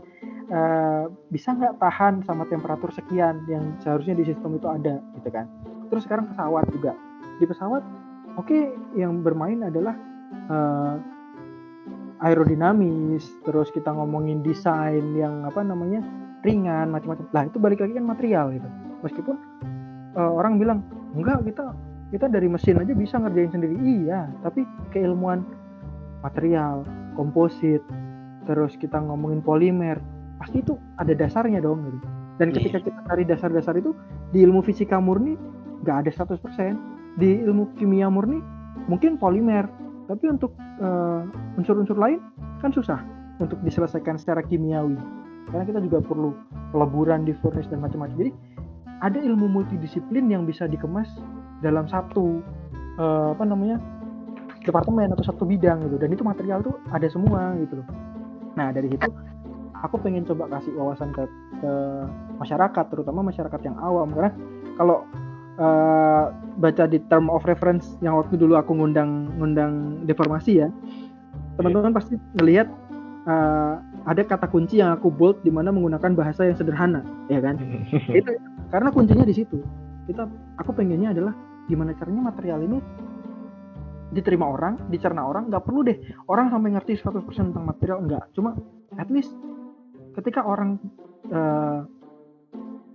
[0.47, 5.45] Eh, bisa nggak tahan sama temperatur sekian yang seharusnya di sistem itu ada gitu kan?
[5.91, 6.95] Terus sekarang pesawat juga.
[7.37, 7.83] Di pesawat
[8.39, 9.93] oke okay, yang bermain adalah
[10.47, 10.95] uh,
[12.23, 16.01] aerodinamis terus kita ngomongin desain yang apa namanya
[16.47, 17.27] ringan macam-macam.
[17.35, 18.69] Lah itu balik lagi kan material gitu.
[19.05, 19.35] Meskipun
[20.17, 20.81] uh, orang bilang
[21.13, 21.65] enggak kita
[22.11, 23.75] kita dari mesin aja bisa ngerjain sendiri.
[23.77, 25.45] Iya tapi keilmuan
[26.25, 27.79] material komposit
[28.49, 30.01] terus kita ngomongin polimer
[30.41, 31.99] pasti itu ada dasarnya dong gitu.
[32.37, 33.97] Dan ketika kita cari dasar-dasar itu
[34.29, 35.33] di ilmu fisika murni
[35.81, 38.41] nggak ada 100% di ilmu kimia murni
[38.85, 39.65] mungkin polimer.
[40.07, 41.25] Tapi untuk uh,
[41.59, 42.21] unsur-unsur lain
[42.63, 43.01] kan susah
[43.41, 44.95] untuk diselesaikan secara kimiawi.
[45.51, 46.31] Karena kita juga perlu
[46.71, 48.15] peleburan di furnace dan macam-macam.
[48.15, 48.31] Jadi
[49.01, 51.07] ada ilmu multidisiplin yang bisa dikemas
[51.61, 52.41] dalam satu
[52.97, 53.77] uh, apa namanya
[54.65, 55.95] departemen atau satu bidang gitu.
[56.01, 57.87] Dan itu material tuh ada semua gitu loh.
[58.57, 59.09] Nah dari situ
[59.77, 61.23] aku pengen coba kasih wawasan ke,
[61.61, 61.71] ke
[62.41, 64.09] masyarakat terutama masyarakat yang awam.
[64.11, 64.31] Karena
[64.75, 65.05] kalau
[65.61, 70.69] uh, baca di term of reference yang waktu dulu aku ngundang ngundang deformasi ya
[71.57, 72.69] teman-teman pasti ngelihat
[73.25, 77.59] uh, ada kata kunci yang aku bold di mana menggunakan bahasa yang sederhana, ya kan?
[78.19, 78.31] itu
[78.71, 79.59] karena kuncinya di situ.
[80.07, 80.23] Kita,
[80.55, 81.35] aku pengennya adalah
[81.67, 82.79] gimana caranya material ini
[84.15, 85.99] diterima orang, dicerna orang, nggak perlu deh
[86.31, 88.23] orang sampai ngerti 100% tentang material, nggak.
[88.31, 88.55] Cuma
[88.95, 89.35] at least
[90.15, 90.79] ketika orang
[91.27, 91.83] uh,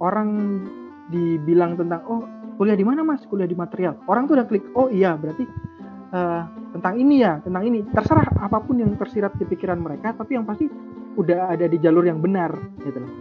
[0.00, 0.28] orang
[1.12, 2.24] dibilang tentang oh
[2.56, 5.46] kuliah di mana mas kuliah di material orang tuh udah klik oh iya berarti
[6.12, 6.42] uh,
[6.76, 7.80] tentang ini ya tentang ini.
[7.90, 10.68] Terserah apa pun yang tersirat di pikiran mereka tapi yang pasti
[11.16, 12.52] udah ada di jalur yang benar
[12.84, 13.12] gitu loh.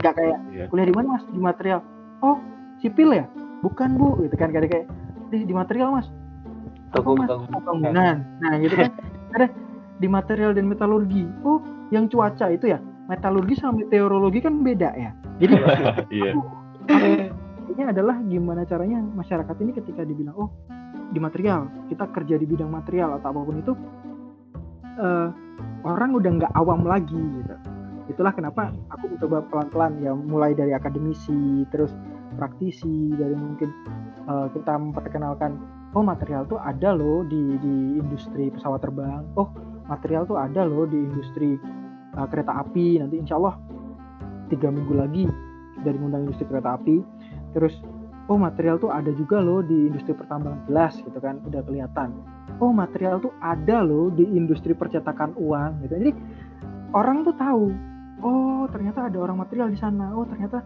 [0.00, 0.66] Nggak kayak yeah.
[0.70, 1.24] kuliah di mana mas?
[1.28, 1.80] Di material.
[2.22, 2.38] Oh
[2.80, 3.26] sipil ya?
[3.60, 4.54] Bukan bu gitu kan.
[4.54, 4.86] Kayak kayak
[5.34, 6.08] di, di material mas.
[6.90, 7.30] Mas?
[7.62, 8.90] bangunan nah gitu kan.
[9.36, 9.46] Ada
[10.00, 11.26] di material dan metalurgi.
[11.46, 12.78] Oh yang cuaca itu ya?
[13.10, 15.10] Metalurgi sama meteorologi kan beda ya?
[15.42, 15.54] Jadi
[16.22, 16.34] yeah.
[17.70, 20.50] ini adalah gimana caranya masyarakat ini ketika dibilang oh
[21.10, 21.66] di material.
[21.90, 23.72] Kita kerja di bidang material atau apa pun itu
[24.98, 25.28] uh,
[25.84, 27.54] orang udah nggak awam lagi gitu.
[28.10, 31.94] Itulah kenapa aku mencoba pelan-pelan ya mulai dari akademisi terus
[32.34, 33.70] praktisi dari mungkin
[34.26, 35.58] uh, kita memperkenalkan
[35.94, 39.22] oh material tuh ada loh di di industri pesawat terbang.
[39.38, 39.50] Oh
[39.86, 41.54] material tuh ada loh di industri
[42.18, 42.98] uh, kereta api.
[42.98, 43.54] Nanti insya Allah
[44.50, 45.24] tiga minggu lagi
[45.86, 47.02] dari undang industri kereta api.
[47.54, 47.78] Terus
[48.28, 52.12] oh material tuh ada juga loh di industri pertambangan jelas gitu kan udah kelihatan.
[52.60, 55.94] Oh material tuh ada loh di industri percetakan uang gitu.
[55.96, 56.10] Jadi
[56.92, 57.64] orang tuh tahu
[58.20, 60.12] oh ternyata ada orang material di sana.
[60.12, 60.60] Oh ternyata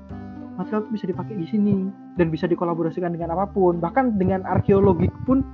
[0.59, 1.77] material tuh bisa dipakai di sini
[2.19, 3.79] dan bisa dikolaborasikan dengan apa pun.
[3.79, 5.45] Bahkan dengan arkeologi pun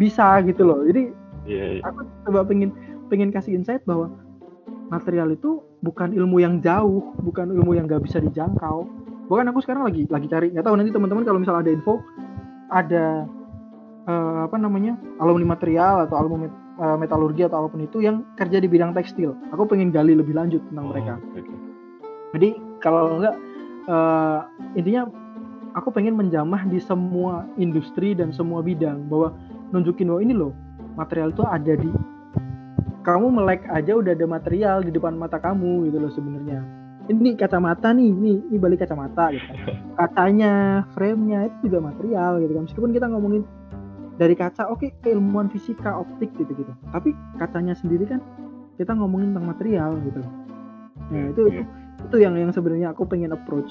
[0.00, 0.82] bisa gitu loh.
[0.88, 1.12] Jadi
[1.44, 1.84] yeah, yeah.
[1.84, 2.72] aku coba pengen
[3.12, 4.08] pengen kasih insight bahwa
[4.88, 8.84] material itu bukan ilmu yang jauh bukan ilmu yang gak bisa dijangkau
[9.32, 12.04] bahkan aku sekarang lagi lagi cari nggak tahu nanti teman-teman kalau misalnya ada info
[12.68, 13.04] ada
[14.04, 18.60] uh, apa namanya alumni material atau alumni uh, metalurgi atau apa pun itu yang kerja
[18.60, 19.32] di bidang tekstil.
[19.56, 21.14] Aku pengen gali lebih lanjut tentang oh, mereka.
[21.32, 21.56] Okay.
[22.36, 22.48] Jadi
[22.84, 23.36] kalau enggak
[23.88, 24.44] uh,
[24.76, 25.08] intinya
[25.72, 29.32] aku pengen menjamah di semua industri dan semua bidang bahwa
[29.72, 30.52] nunjukin bahwa ini loh
[31.00, 31.88] material itu ada di
[33.02, 36.60] kamu melek aja udah ada material di depan mata kamu gitu loh sebenarnya
[37.10, 39.58] ini kacamata nih, ini, ini balik kacamata gitu kan.
[40.02, 42.62] Kacanya, frame-nya itu juga material gitu kan.
[42.70, 43.42] Meskipun kita ngomongin
[44.20, 48.20] dari kaca oke okay, keilmuan fisika optik gitu gitu tapi kacanya sendiri kan
[48.76, 50.20] kita ngomongin tentang material gitu.
[51.12, 51.62] Nah itu itu
[52.08, 53.68] itu yang yang sebenarnya aku pengen approach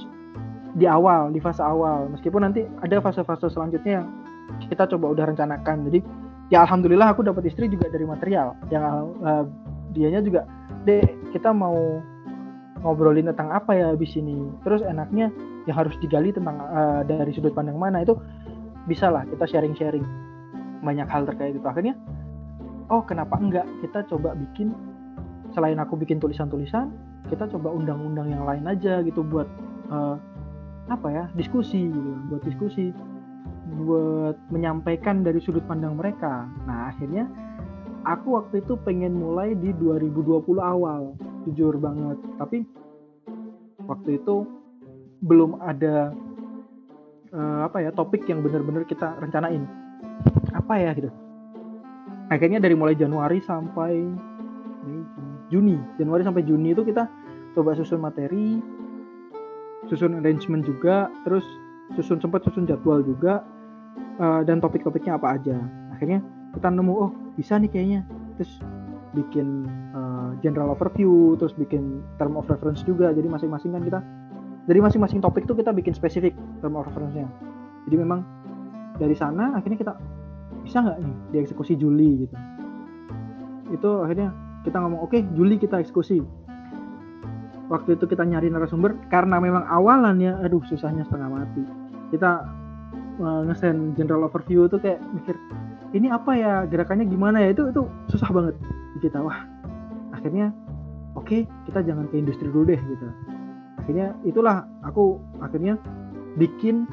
[0.78, 2.08] di awal di fase awal.
[2.14, 4.08] Meskipun nanti ada fase-fase selanjutnya yang
[4.70, 5.90] kita coba udah rencanakan.
[5.90, 6.00] Jadi
[6.54, 8.56] ya alhamdulillah aku dapat istri juga dari material.
[8.70, 8.94] Yang
[9.26, 9.44] uh,
[9.92, 10.46] dianya juga
[10.86, 12.00] dek kita mau
[12.82, 14.50] ngobrolin tentang apa ya habis ini.
[14.66, 15.30] Terus enaknya
[15.70, 18.18] yang harus digali tentang uh, dari sudut pandang mana itu
[18.90, 20.04] bisa lah kita sharing-sharing.
[20.82, 21.66] Banyak hal terkait itu.
[21.66, 21.94] Akhirnya
[22.92, 24.74] oh kenapa enggak kita coba bikin
[25.56, 26.92] selain aku bikin tulisan-tulisan
[27.32, 29.48] kita coba undang-undang yang lain aja gitu buat
[29.92, 30.20] uh,
[30.92, 32.92] apa ya diskusi gitu buat diskusi
[33.72, 36.44] buat menyampaikan dari sudut pandang mereka.
[36.68, 37.30] Nah akhirnya
[38.06, 41.14] aku waktu itu pengen mulai di 2020 awal
[41.48, 42.18] jujur banget.
[42.38, 42.66] Tapi
[43.86, 44.46] waktu itu
[45.22, 46.14] belum ada
[47.34, 49.66] uh, apa ya topik yang benar-benar kita rencanain.
[50.54, 51.10] Apa ya gitu.
[52.32, 53.94] Akhirnya dari mulai Januari sampai
[55.52, 57.06] Juni Januari sampai Juni itu kita
[57.54, 58.58] coba susun materi
[59.92, 61.44] susun arrangement juga terus
[62.00, 63.44] susun sempat susun jadwal juga
[64.18, 65.58] uh, dan topik-topiknya apa aja.
[65.92, 66.24] Akhirnya
[66.56, 68.02] kita nemu oh bisa nih kayaknya.
[68.40, 68.62] Terus
[69.12, 73.12] bikin uh, general overview terus bikin term of reference juga.
[73.12, 74.00] Jadi masing-masing kan kita
[74.70, 77.28] dari masing-masing topik tuh kita bikin spesifik term of reference-nya.
[77.90, 78.24] Jadi memang
[79.02, 79.94] dari sana akhirnya kita
[80.62, 82.28] bisa nggak nih dieksekusi Juli?
[82.28, 82.36] gitu.
[83.74, 86.22] Itu akhirnya kita ngomong oke okay, Juli kita eksekusi.
[87.72, 91.64] Waktu itu kita nyari narasumber karena memang awalannya aduh susahnya setengah mati.
[92.12, 92.44] Kita
[93.24, 95.40] uh, ngesen general overview itu kayak mikir
[95.92, 96.54] ini apa ya?
[96.68, 97.52] Gerakannya gimana ya?
[97.52, 98.56] Itu itu susah banget.
[99.02, 99.44] Kita wah
[100.16, 100.54] akhirnya
[101.18, 103.08] oke okay, kita jangan ke industri dulu deh gitu.
[103.82, 105.76] Akhirnya itulah aku akhirnya
[106.38, 106.86] bikin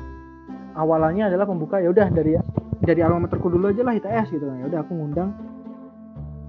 [0.75, 2.39] awalannya adalah pembuka ya udah dari
[2.83, 4.47] dari alma dulu aja lah ITS gitu.
[4.47, 5.35] Ya udah aku ngundang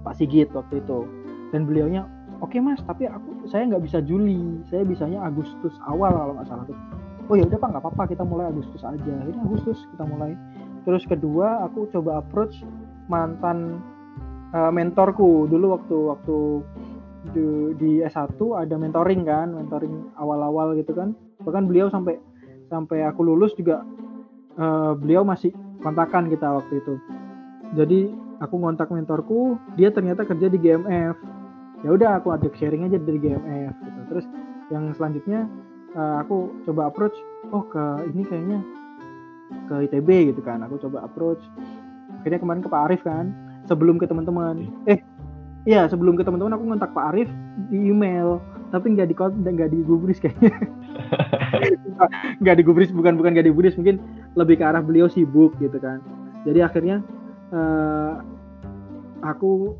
[0.02, 1.06] Pak Sigit waktu itu.
[1.50, 2.06] Dan beliaunya
[2.40, 4.64] oke okay, mas tapi aku saya nggak bisa Juli.
[4.70, 6.78] Saya bisanya Agustus awal kalau nggak salah tuh.
[7.30, 8.02] Oh ya udah pak nggak apa-apa.
[8.10, 9.14] Kita mulai Agustus aja.
[9.28, 10.34] Ini Agustus kita mulai
[10.84, 12.56] terus kedua aku coba approach
[13.10, 13.82] mantan
[14.54, 15.50] uh, mentorku.
[15.50, 16.36] Dulu waktu waktu
[17.34, 17.44] di,
[17.76, 21.12] di S1 ada mentoring kan mentoring awal-awal gitu kan.
[21.42, 22.16] Bahkan beliau sampai
[22.70, 23.82] sampai aku lulus juga
[24.56, 25.50] uh, beliau masih
[25.82, 26.94] kontakan kita waktu itu.
[27.74, 28.00] Jadi
[28.40, 31.16] aku ngontak mentorku dia ternyata kerja di GMF
[31.80, 34.00] ya udah aku ajak sharing aja dari GMF gitu.
[34.10, 34.26] Terus
[34.70, 35.50] yang selanjutnya
[35.98, 37.16] uh, aku coba approach
[37.50, 38.60] oh ke ini kayaknya
[39.68, 40.62] ke ITB gitu kan.
[40.66, 41.42] Aku coba approach.
[42.20, 43.32] Akhirnya kemarin ke Pak Arif kan
[43.70, 44.66] sebelum ke teman-teman.
[44.90, 44.98] Eh
[45.68, 47.28] iya sebelum ke teman-teman aku ngontak Pak Arif
[47.70, 50.54] di email tapi nggak di nggak di gubris kayaknya.
[52.40, 53.98] Nggak di gubris bukan bukan nggak di gubris mungkin
[54.38, 56.00] lebih ke arah beliau sibuk gitu kan.
[56.46, 57.04] Jadi akhirnya
[57.52, 58.22] uh,
[59.20, 59.74] aku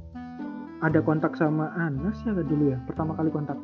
[0.84, 2.78] ada kontak sama Anas ya dulu ya?
[2.84, 3.56] Pertama kali kontak.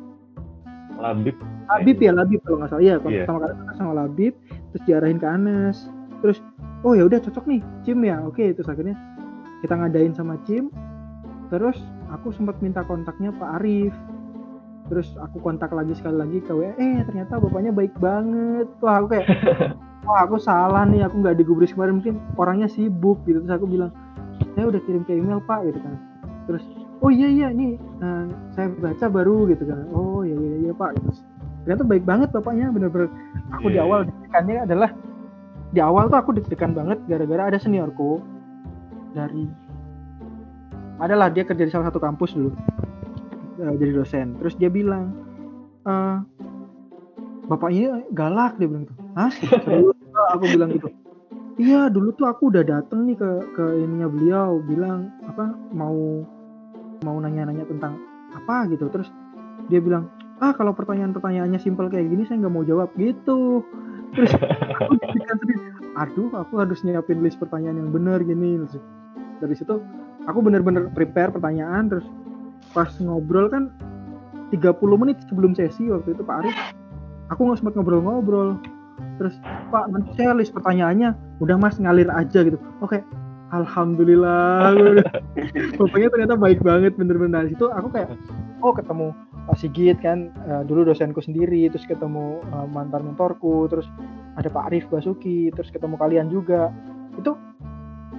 [0.97, 1.37] Labib.
[1.69, 2.83] Labib ya Labib kalau nggak salah.
[2.83, 3.25] Iya yeah.
[3.27, 4.33] pertama kali kontak sama Labib
[4.73, 5.77] terus diarahin ke Anas
[6.21, 6.41] terus
[6.85, 8.21] oh ya udah cocok nih Cim ya.
[8.25, 8.95] Oke terus akhirnya
[9.65, 10.69] kita ngadain sama Cim
[11.47, 11.79] terus
[12.11, 13.93] aku sempat minta kontaknya Pak Arif.
[14.87, 18.67] Terus aku kontak lagi sekali lagi ke WA eh ternyata bapaknya baik banget.
[18.79, 19.27] Wah aku kayak
[20.07, 23.43] wah aku salah nih aku nggak digubris kemarin mungkin orangnya sibuk gitu.
[23.43, 23.91] Terus aku bilang
[24.55, 25.95] saya udah kirim ke email pak gitu kan.
[26.47, 26.63] Terus
[27.03, 29.83] oh iya iya ini uh, saya baca baru gitu kan.
[29.91, 31.11] Oh iya iya iya pak gitu.
[31.67, 33.11] Ternyata baik banget bapaknya bener-bener.
[33.59, 33.75] Aku yeah.
[33.75, 34.39] di iya, awal iya.
[34.39, 34.89] deg adalah
[35.77, 38.17] di awal tuh aku deg-degan banget gara-gara ada seniorku
[39.13, 39.45] dari
[40.97, 42.49] adalah dia kerja di salah satu kampus dulu
[43.61, 44.33] uh, jadi dosen.
[44.41, 45.13] Terus dia bilang
[45.85, 46.25] uh,
[47.45, 48.97] bapak ini galak dia bilang gitu.
[49.13, 49.29] Hah?
[50.33, 50.89] Aku bilang gitu.
[51.61, 56.25] Iya dulu tuh aku udah dateng nih ke ke ininya beliau bilang apa mau
[57.05, 58.01] mau nanya-nanya tentang
[58.33, 58.89] apa gitu.
[58.89, 59.13] Terus
[59.69, 60.09] dia bilang
[60.41, 63.61] ah kalau pertanyaan-pertanyaannya simpel kayak gini saya nggak mau jawab gitu.
[64.17, 64.93] Terus aku
[65.97, 68.61] aduh aku harus nyiapin list pertanyaan yang benar gini.
[69.41, 69.81] Dari situ
[70.29, 72.05] aku bener-bener prepare pertanyaan terus
[72.71, 73.73] pas ngobrol kan
[74.53, 76.55] 30 menit sebelum sesi waktu itu Pak Arif
[77.33, 78.61] aku nggak sempat ngobrol-ngobrol.
[79.17, 79.35] Terus
[79.73, 81.17] Pak nanti saya list pertanyaannya.
[81.41, 82.61] Udah Mas ngalir aja gitu.
[82.79, 83.01] Oke
[83.49, 84.75] Alhamdulillah.
[85.79, 87.47] Bapaknya ternyata baik banget bener-bener.
[87.49, 88.13] Itu aku kayak
[88.61, 89.15] oh ketemu
[89.47, 93.87] Pak Sigit kan uh, dulu dosenku sendiri terus ketemu uh, mantan mentorku terus
[94.35, 96.69] ada Pak Arif Basuki terus ketemu kalian juga.
[97.15, 97.39] Itu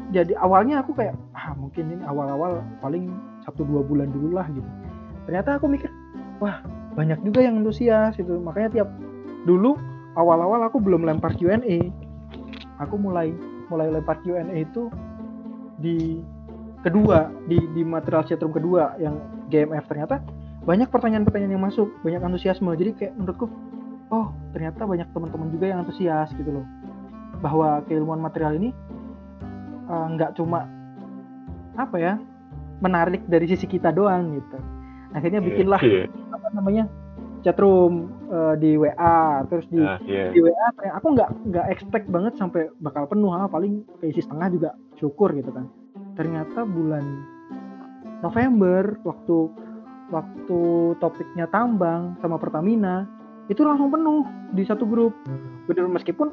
[0.08, 3.12] jadi awalnya aku kayak ah mungkin ini awal-awal paling
[3.44, 4.66] satu dua bulan dulu lah gitu.
[5.28, 5.92] Ternyata aku mikir
[6.40, 6.64] wah
[6.96, 8.88] banyak juga yang antusias itu makanya tiap
[9.46, 9.78] dulu
[10.18, 11.78] awal-awal aku belum lempar Q&A
[12.82, 13.30] aku mulai
[13.70, 14.90] mulai lempar Q&A itu
[15.78, 16.18] di
[16.82, 19.18] kedua di di material chatroom kedua yang
[19.50, 20.22] GMF ternyata
[20.68, 23.48] banyak pertanyaan-pertanyaan yang masuk banyak antusiasme jadi kayak menurutku
[24.12, 26.66] oh ternyata banyak teman-teman juga yang antusias gitu loh
[27.40, 28.76] bahwa keilmuan material ini
[29.88, 30.68] eh, nggak uh, cuma
[31.80, 32.12] apa ya
[32.84, 34.60] menarik dari sisi kita doang gitu
[35.16, 36.36] akhirnya iya, bikinlah yeah, yeah.
[36.36, 36.84] apa namanya
[37.40, 40.28] chatroom uh, di WA terus di uh, yeah.
[40.36, 44.70] di WA aku nggak nggak expect banget sampai bakal penuh ha, paling keisi setengah juga
[45.00, 45.64] syukur gitu kan
[46.12, 47.24] ternyata bulan
[48.20, 49.48] November waktu
[50.08, 50.60] waktu
[50.98, 53.04] topiknya tambang sama Pertamina
[53.48, 55.12] itu langsung penuh di satu grup.
[55.68, 56.32] Bener meskipun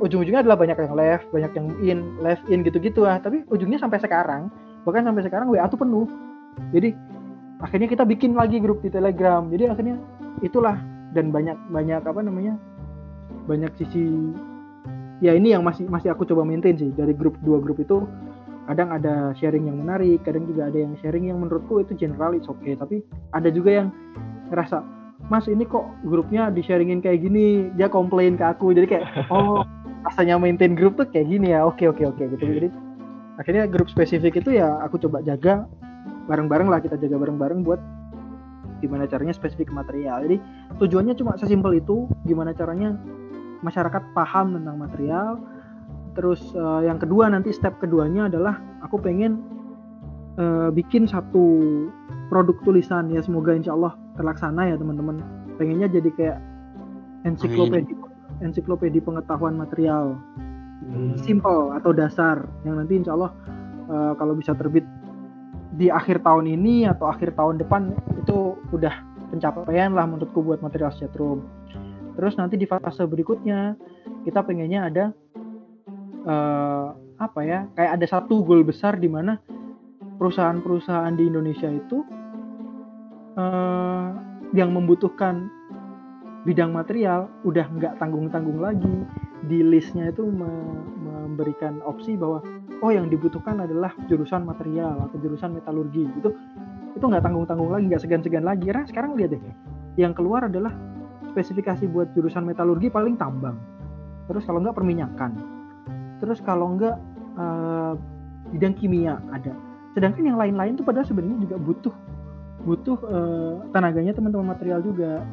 [0.00, 4.02] ujung-ujungnya adalah banyak yang left banyak yang in left in gitu-gitu ah tapi ujungnya sampai
[4.02, 4.50] sekarang
[4.82, 6.08] bahkan sampai sekarang WA tuh penuh.
[6.74, 6.92] Jadi
[7.62, 9.46] akhirnya kita bikin lagi grup di Telegram.
[9.48, 9.96] Jadi akhirnya
[10.42, 10.76] itulah
[11.12, 12.56] dan banyak banyak apa namanya
[13.46, 14.32] banyak sisi
[15.22, 18.02] ya ini yang masih masih aku coba maintain sih dari grup dua grup itu
[18.70, 22.46] kadang ada sharing yang menarik kadang juga ada yang sharing yang menurutku itu general it's
[22.46, 23.02] okay tapi
[23.34, 23.88] ada juga yang
[24.52, 24.84] ngerasa
[25.30, 28.74] mas ini kok grupnya di sharingin kayak gini dia komplain ke aku.
[28.74, 29.62] Jadi kayak oh
[30.04, 31.62] rasanya maintain grup tuh kayak gini ya.
[31.62, 32.44] Oke oke oke gitu.
[32.44, 32.68] Jadi
[33.38, 35.64] akhirnya grup spesifik itu ya aku coba jaga
[36.26, 37.80] bareng-bareng lah kita jaga bareng-bareng buat
[38.82, 40.26] gimana caranya spesifik material.
[40.26, 40.36] Jadi
[40.82, 42.98] tujuannya cuma sesimpel itu gimana caranya
[43.62, 45.38] masyarakat paham tentang material
[46.12, 49.40] terus uh, yang kedua nanti step keduanya adalah aku pengen
[50.36, 51.86] uh, bikin satu
[52.28, 53.08] produk tulisan.
[53.12, 55.24] Ya semoga insya Allah terlaksana ya teman-teman.
[55.56, 56.38] Pengennya jadi kayak
[57.24, 57.96] ensiklopedia
[58.40, 60.18] ensiklopedia pengetahuan material.
[60.82, 61.14] Hmm.
[61.22, 63.30] simple atau dasar yang nanti insya Allah
[63.86, 64.82] uh, kalau bisa terbit
[65.78, 68.90] di akhir tahun ini atau akhir tahun depan itu udah
[69.30, 71.46] pencapaian lah menurutku buat material setrum
[72.18, 73.78] terus nanti di fase berikutnya
[74.26, 75.04] kita pengennya ada
[76.26, 79.38] uh, apa ya kayak ada satu goal besar di mana
[80.18, 82.02] perusahaan-perusahaan di Indonesia itu
[83.38, 84.08] uh,
[84.52, 85.48] yang membutuhkan
[86.42, 89.06] bidang material udah nggak tanggung-tanggung lagi.
[89.42, 90.50] Di listnya itu me
[91.02, 92.42] memberikan opsi bahwa
[92.82, 96.30] oh yang dibutuhkan adalah jurusan material atau jurusan metalurgi itu
[96.92, 98.70] itu nggak tanggung-tanggung lagi nggak segan-segan lagi.
[98.70, 99.42] Karena sekarang lihat deh
[99.98, 100.74] yang keluar adalah
[101.30, 103.56] spesifikasi buat jurusan metalurgi paling tambang.
[104.30, 105.61] Terus kalau nggak perminyakan
[106.22, 106.94] terus kalau nggak
[107.34, 107.98] uh,
[108.54, 109.50] bidang kimia ada.
[109.98, 111.94] Sedangkan yang lain-lain tuh padahal sebenarnya juga butuh
[112.62, 115.26] butuh uh, tenaganya teman-teman material juga.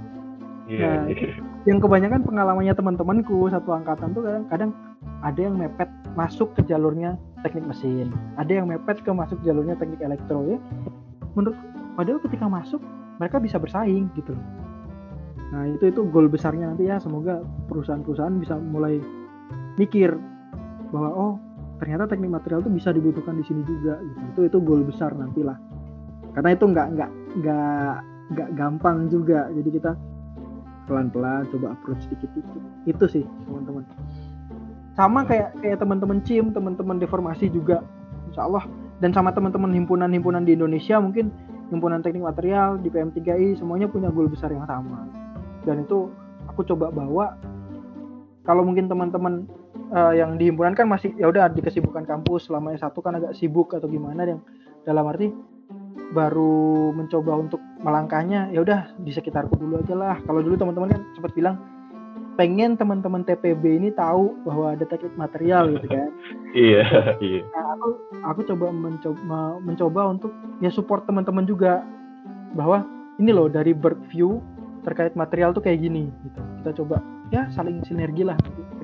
[0.65, 1.37] Yeah, nah yeah.
[1.69, 4.71] yang kebanyakan pengalamannya teman-temanku satu angkatan tuh kadang-kadang
[5.21, 8.09] ada yang mepet masuk ke jalurnya teknik mesin.
[8.41, 10.57] Ada yang mepet ke masuk jalurnya teknik elektro ya.
[11.37, 11.57] Menurut
[11.93, 12.81] padahal ketika masuk
[13.21, 14.45] mereka bisa bersaing gitu loh.
[15.49, 16.97] Nah itu itu goal besarnya nanti ya.
[17.01, 19.01] Semoga perusahaan-perusahaan bisa mulai
[19.77, 20.17] mikir
[20.89, 21.33] bahwa oh
[21.79, 24.19] ternyata teknik material itu bisa dibutuhkan di sini juga gitu.
[24.35, 25.57] Itu itu goal besar nantilah.
[26.35, 27.93] Karena itu nggak nggak nggak
[28.35, 29.49] nggak gampang juga.
[29.53, 29.91] Jadi kita
[30.85, 32.61] pelan-pelan coba approach dikit-dikit.
[32.89, 33.85] Itu sih teman-teman.
[34.97, 37.85] Sama kayak kayak teman-teman CIM teman-teman deformasi juga.
[38.29, 38.65] Insya Allah.
[38.99, 41.31] Dan sama teman-teman himpunan-himpunan di Indonesia mungkin
[41.71, 45.07] himpunan teknik material di PM3I semuanya punya goal besar yang sama.
[45.63, 46.11] Dan itu
[46.51, 47.37] aku coba bawa.
[48.43, 49.45] Kalau mungkin teman-teman
[49.93, 53.35] uh, yang di himpunan kan masih ya udah di kesibukan kampus selama satu kan agak
[53.37, 54.41] sibuk atau gimana yang
[54.85, 55.29] dalam arti
[56.09, 61.01] baru mencoba untuk melangkahnya ya udah di sekitarku dulu aja lah kalau dulu teman-teman kan
[61.13, 61.55] sempat bilang
[62.39, 66.07] pengen teman-teman TPB ini tahu bahwa ada teknik material gitu kan.
[66.55, 66.87] iya,
[67.19, 67.43] iya.
[67.51, 67.89] Nah, aku
[68.23, 70.31] aku coba mencoba mencoba untuk
[70.63, 71.83] ya support teman-teman juga
[72.55, 72.87] bahwa
[73.19, 74.39] ini loh dari bird view
[74.87, 76.39] terkait material tuh kayak gini gitu.
[76.63, 78.39] Kita coba ya saling sinergi lah.
[78.39, 78.78] Gitu.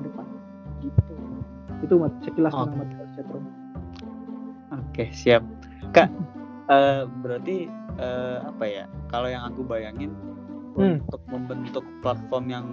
[1.84, 2.68] Itu sekilas oh.
[3.12, 3.44] setrum.
[4.72, 5.44] Oke, siap.
[5.92, 6.10] Kak,
[6.72, 7.68] uh, berarti
[8.00, 8.84] uh, apa ya?
[9.12, 10.12] Kalau yang aku bayangin
[10.76, 11.04] hmm.
[11.08, 12.66] untuk membentuk platform yang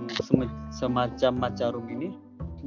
[0.71, 2.15] semacam Macarum ini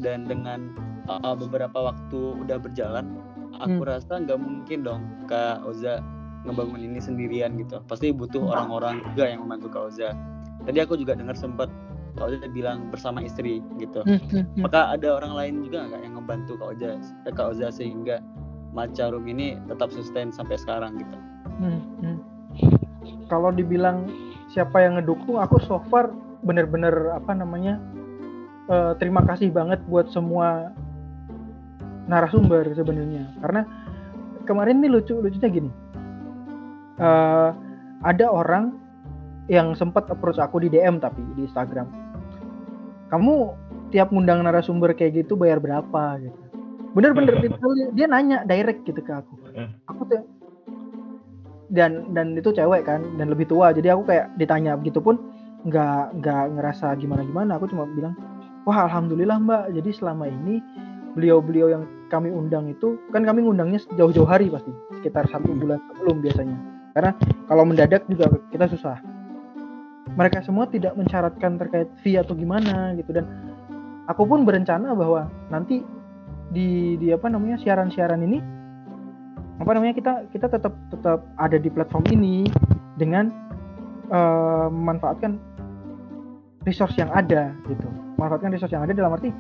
[0.01, 0.72] dan dengan
[1.09, 3.16] uh, beberapa waktu udah berjalan
[3.61, 3.88] aku hmm.
[3.88, 6.05] rasa nggak mungkin dong Kak Oza
[6.44, 8.53] ngebangun ini sendirian gitu pasti butuh hmm.
[8.53, 10.09] orang-orang juga yang membantu Kak Oza
[10.68, 11.68] tadi aku juga dengar sempat
[12.16, 14.20] Kak Oza bilang bersama istri gitu hmm.
[14.33, 14.62] hmm, hmm.
[14.64, 16.90] maka ada orang lain juga nggak yang membantu Kak Oza
[17.29, 18.24] Kak Oza sehingga
[18.72, 21.16] Macarum ini tetap sustain sampai sekarang gitu
[21.61, 21.81] hmm.
[22.02, 22.18] Hmm.
[23.29, 24.09] kalau dibilang
[24.50, 26.12] siapa yang ngedukung aku so far
[26.44, 27.81] bener-bener apa namanya
[28.70, 30.72] uh, terima kasih banget buat semua
[32.07, 33.66] narasumber sebenarnya karena
[34.46, 35.70] kemarin nih lucu lucunya gini
[37.02, 37.50] uh,
[38.07, 38.79] ada orang
[39.46, 41.87] yang sempat approach aku di DM tapi di Instagram
[43.12, 43.55] kamu
[43.95, 46.38] tiap ngundang narasumber kayak gitu bayar berapa gitu.
[46.97, 47.38] Bener-bener
[47.97, 49.35] dia nanya direct gitu ke aku.
[49.90, 50.23] Aku tuh
[51.71, 53.71] dan dan itu cewek kan dan lebih tua.
[53.71, 55.19] Jadi aku kayak ditanya begitu pun
[55.66, 58.14] nggak nggak ngerasa gimana gimana aku cuma bilang
[58.66, 59.62] wah alhamdulillah mbak.
[59.75, 60.62] Jadi selama ini
[61.14, 64.71] beliau-beliau yang kami undang itu kan kami ngundangnya jauh-jauh hari pasti.
[64.99, 66.59] Sekitar satu bulan sebelum biasanya.
[66.97, 67.12] Karena
[67.47, 69.15] kalau mendadak juga kita susah
[70.16, 73.12] mereka semua tidak mensyaratkan terkait fee atau gimana gitu.
[73.12, 73.29] Dan
[74.09, 75.85] aku pun berencana bahwa nanti
[76.50, 78.38] di di apa namanya siaran-siaran ini
[79.56, 82.48] apa namanya kita kita tetap tetap ada di platform ini
[82.96, 83.33] dengan
[84.12, 85.37] uh, memanfaatkan
[86.64, 87.88] resource yang ada gitu.
[88.17, 89.33] Manfaatkan resource yang ada dalam arti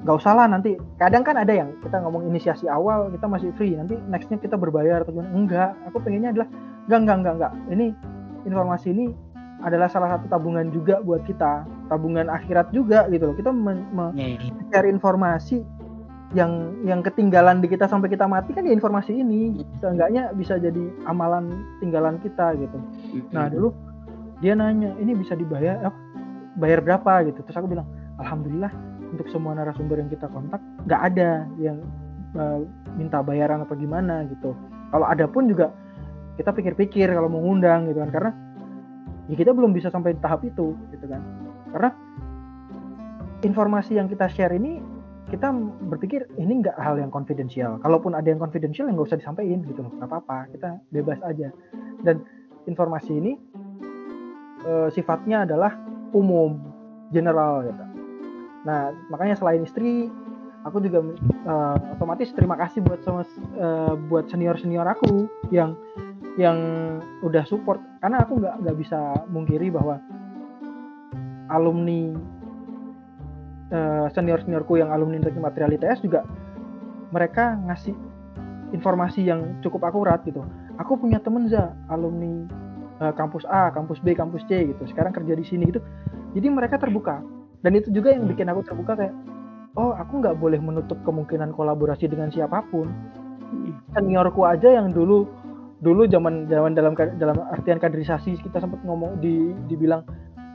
[0.00, 0.76] nggak usah lah nanti.
[0.96, 5.04] Kadang kan ada yang kita ngomong inisiasi awal kita masih free nanti nextnya kita berbayar
[5.04, 5.32] atau gimana.
[5.32, 6.48] Enggak aku pengennya adalah
[6.88, 7.86] enggak enggak enggak enggak ini
[8.48, 9.06] informasi ini
[9.60, 13.36] adalah salah satu tabungan juga buat kita tabungan akhirat juga gitu loh.
[13.36, 14.90] Kita mencari iya, iya.
[14.92, 15.60] informasi
[16.30, 19.60] yang yang ketinggalan di kita sampai kita mati kan ya informasi ini.
[19.82, 21.50] Seenggaknya bisa jadi amalan
[21.82, 22.78] tinggalan kita gitu.
[23.34, 23.74] Nah dulu
[24.40, 25.98] dia nanya ini bisa dibayar apa?
[26.56, 27.28] Bayar berapa?
[27.28, 27.44] gitu.
[27.44, 27.86] Terus aku bilang
[28.22, 28.72] alhamdulillah
[29.10, 31.82] untuk semua narasumber yang kita kontak nggak ada yang
[32.38, 32.62] uh,
[32.94, 34.54] minta bayaran apa gimana gitu.
[34.90, 35.74] Kalau ada pun juga
[36.38, 38.10] kita pikir-pikir kalau mau ngundang gitu kan.
[38.14, 38.30] Karena
[39.30, 41.22] ya kita belum bisa sampai tahap itu gitu kan
[41.70, 41.90] karena
[43.46, 44.82] informasi yang kita share ini
[45.30, 45.54] kita
[45.86, 47.78] berpikir ini nggak hal yang konfidensial.
[47.78, 50.50] Kalaupun ada yang konfidensial yang nggak usah disampaikan gitu loh, nggak apa-apa.
[50.50, 51.54] Kita bebas aja.
[52.02, 52.26] Dan
[52.66, 53.38] informasi ini
[54.66, 55.78] e, sifatnya adalah
[56.10, 56.58] umum,
[57.14, 57.84] general gitu.
[58.66, 60.10] Nah makanya selain istri,
[60.66, 61.06] aku juga
[61.46, 61.54] e,
[61.94, 63.22] otomatis terima kasih buat sama
[63.54, 63.68] e,
[64.10, 65.78] buat senior senior aku yang
[66.38, 66.58] yang
[67.26, 68.98] udah support karena aku nggak nggak bisa
[69.30, 69.98] mungkiri bahwa
[71.50, 72.14] alumni
[73.74, 76.22] uh, senior-seniorku yang alumni teknik material ITS juga
[77.10, 77.94] mereka ngasih
[78.70, 80.46] informasi yang cukup akurat gitu.
[80.78, 82.46] Aku punya temen za alumni
[83.02, 84.82] uh, kampus A, kampus B, kampus C gitu.
[84.86, 85.82] Sekarang kerja di sini gitu.
[86.38, 87.18] Jadi mereka terbuka.
[87.60, 89.14] Dan itu juga yang bikin aku terbuka kayak,
[89.76, 92.88] oh aku nggak boleh menutup kemungkinan kolaborasi dengan siapa pun.
[93.92, 95.26] Seniorku aja yang dulu
[95.80, 100.04] dulu zaman zaman dalam dalam artian kaderisasi kita sempat ngomong di dibilang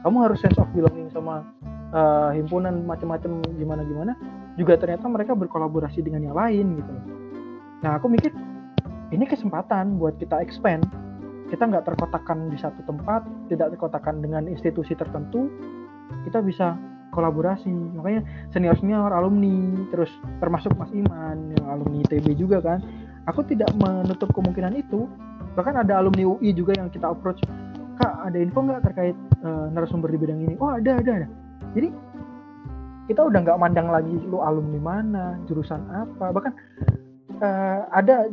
[0.06, 1.42] kamu harus sense of belonging sama
[1.90, 4.12] uh, himpunan macam-macam gimana gimana.
[4.54, 6.92] Juga ternyata mereka berkolaborasi dengan yang lain gitu.
[7.82, 8.30] Nah aku mikir
[9.10, 10.86] ini kesempatan buat kita expand.
[11.50, 15.50] Kita nggak terkotakan di satu tempat tidak terkotakan dengan institusi tertentu
[16.22, 16.78] kita bisa
[17.10, 17.70] kolaborasi.
[17.70, 18.22] Makanya
[18.54, 22.78] senior senior alumni terus termasuk Mas Iman yang alumni ITB juga kan
[23.26, 25.10] aku tidak menutup kemungkinan itu.
[25.58, 27.42] Bahkan ada alumni UI juga yang kita approach.
[27.96, 30.54] Kak ada info nggak terkait uh, narasumber di bidang ini?
[30.60, 31.28] Oh ada ada ada.
[31.72, 31.88] Jadi
[33.06, 36.32] kita udah nggak mandang lagi lu alumni mana jurusan apa.
[36.32, 36.52] Bahkan
[37.40, 38.28] uh, ada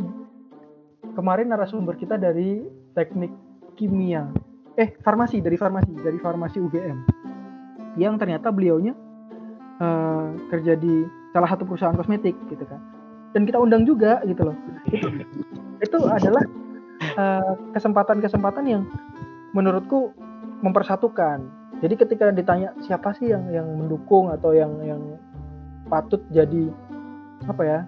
[1.16, 3.32] kemarin narasumber kita dari teknik
[3.80, 4.28] kimia.
[4.76, 6.98] Eh farmasi dari farmasi dari farmasi UGM
[7.98, 8.98] yang ternyata beliaunya
[9.78, 12.82] uh, kerja di salah satu perusahaan kosmetik gitu kan
[13.34, 14.58] dan kita undang juga gitu loh
[14.90, 15.08] itu
[15.84, 16.44] itu adalah
[17.76, 18.84] kesempatan-kesempatan uh, yang
[19.54, 20.16] menurutku
[20.64, 21.44] mempersatukan.
[21.84, 25.20] Jadi ketika ditanya siapa sih yang yang mendukung atau yang yang
[25.92, 26.72] patut jadi
[27.46, 27.80] apa ya?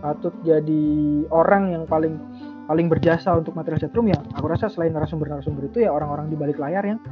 [0.00, 0.84] Patut jadi
[1.28, 2.16] orang yang paling
[2.64, 6.54] paling berjasa untuk material setrum ya aku rasa selain narasumber-narasumber itu ya orang-orang di balik
[6.54, 7.02] layar yang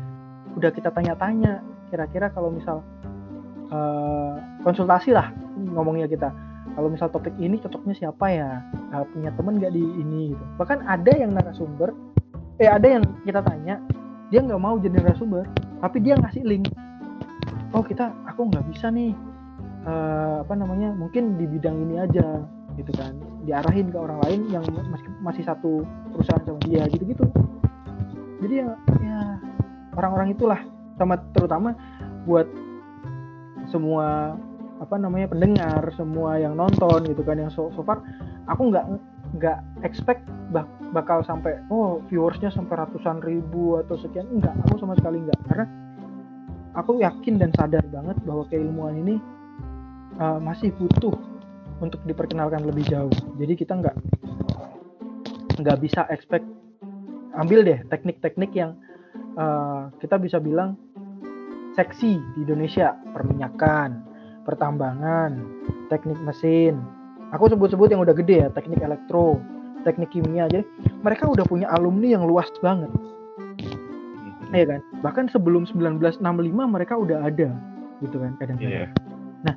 [0.54, 2.78] udah kita tanya-tanya kira-kira kalau misal
[3.74, 6.30] uh, konsultasi lah ngomongnya kita
[6.78, 8.62] kalau misal topik ini cocoknya siapa ya?
[8.94, 10.44] Uh, punya temen nggak di ini gitu.
[10.62, 11.90] Bahkan ada yang narasumber
[12.62, 13.82] eh ada yang kita tanya
[14.30, 15.42] dia nggak mau jadi narasumber
[15.82, 16.70] tapi dia ngasih link.
[17.74, 19.10] Oh kita aku nggak bisa nih
[19.90, 22.46] uh, apa namanya mungkin di bidang ini aja
[22.78, 23.18] gitu kan.
[23.42, 24.62] Diarahin ke orang lain yang
[24.94, 25.82] masih masih satu
[26.14, 27.26] perusahaan sama dia gitu gitu
[28.38, 28.68] jadi ya,
[29.02, 29.20] ya
[29.98, 30.60] orang-orang itulah.
[30.98, 31.74] Sama terutama
[32.26, 32.46] buat
[33.70, 34.34] semua
[34.78, 38.02] apa namanya pendengar semua yang nonton gitu kan yang so, so far
[38.46, 38.86] aku nggak
[39.36, 40.24] nggak expect
[40.54, 40.64] bak
[40.96, 45.66] bakal sampai oh viewersnya sampai ratusan ribu atau sekian enggak aku sama sekali enggak karena
[46.78, 49.20] aku yakin dan sadar banget bahwa keilmuan ini
[50.22, 51.14] uh, masih butuh
[51.78, 53.12] untuk diperkenalkan lebih jauh.
[53.38, 53.96] Jadi kita nggak
[55.58, 56.46] nggak bisa expect
[57.34, 58.78] ambil deh teknik-teknik yang
[59.38, 60.78] uh, kita bisa bilang
[61.74, 62.94] seksi di Indonesia.
[63.14, 64.07] Perminyakan
[64.48, 65.36] pertambangan
[65.92, 66.80] teknik mesin.
[67.36, 69.36] Aku sebut-sebut yang udah gede ya teknik elektro
[69.84, 70.48] teknik kimia.
[70.48, 70.64] Jadi
[71.04, 72.88] mereka udah punya alumni yang luas banget.
[74.48, 74.80] Iya kan?
[75.04, 77.52] Bahkan sebelum 1965 mereka udah ada
[78.00, 78.88] gitu kan kadang-kadang.
[78.88, 78.90] Yeah.
[79.42, 79.54] nah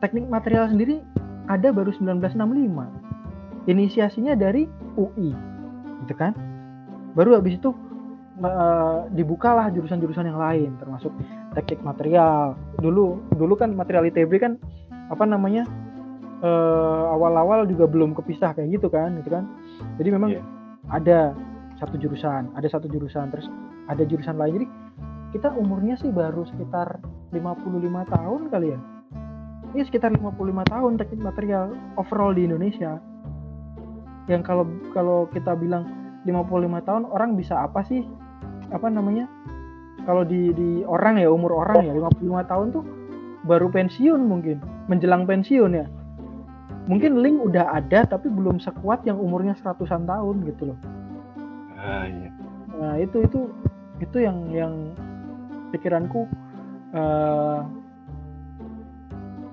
[0.00, 1.04] teknik material sendiri
[1.52, 4.66] ada baru 1965 inisiasinya dari
[4.98, 5.30] UI
[6.02, 6.34] gitu kan?
[7.14, 7.70] Baru habis itu
[8.42, 11.12] uh, dibukalah jurusan-jurusan yang lain termasuk
[11.54, 14.58] teknik material dulu dulu kan material ITB kan
[15.08, 15.64] apa namanya
[16.42, 19.46] uh, awal-awal juga belum kepisah kayak gitu kan gitu kan.
[19.96, 20.44] Jadi memang yeah.
[20.90, 21.32] ada
[21.78, 23.46] satu jurusan ada satu jurusan terus
[23.86, 24.62] ada jurusan lain.
[24.62, 24.66] Jadi
[25.32, 27.00] kita umurnya sih baru sekitar
[27.32, 28.78] 55 tahun kali ya.
[29.72, 33.00] Ini sekitar 55 tahun teknik material overall di Indonesia.
[34.28, 35.88] Yang kalau kalau kita bilang
[36.28, 38.04] 55 tahun orang bisa apa sih
[38.70, 39.26] apa namanya
[40.02, 42.84] kalau di di orang ya umur orang ya 55 tahun tuh
[43.46, 44.58] baru pensiun mungkin
[44.90, 45.86] menjelang pensiun ya.
[46.90, 50.78] Mungkin link udah ada tapi belum sekuat yang umurnya seratusan tahun gitu loh.
[51.82, 52.30] Ah, iya.
[52.78, 53.50] nah itu itu
[53.98, 54.94] itu yang yang
[55.74, 56.30] pikiranku
[56.94, 57.66] uh,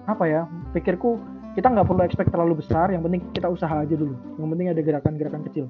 [0.05, 1.17] apa ya pikirku
[1.57, 4.17] kita nggak perlu expect terlalu besar yang penting kita usaha aja dulu.
[4.37, 5.65] Yang penting ada gerakan-gerakan kecil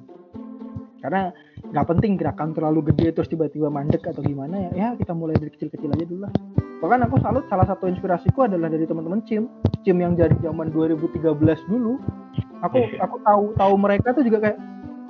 [1.00, 1.32] karena
[1.72, 5.52] nggak penting gerakan terlalu gede terus tiba-tiba mandek atau gimana ya ya kita mulai dari
[5.52, 6.32] kecil-kecil aja dulu lah.
[6.80, 9.48] Bahkan aku salut salah satu inspirasiku adalah dari teman-teman Cim.
[9.84, 11.36] Cim yang dari zaman 2013
[11.68, 12.00] dulu.
[12.64, 13.04] Aku iya.
[13.04, 14.58] aku tahu tahu mereka tuh juga kayak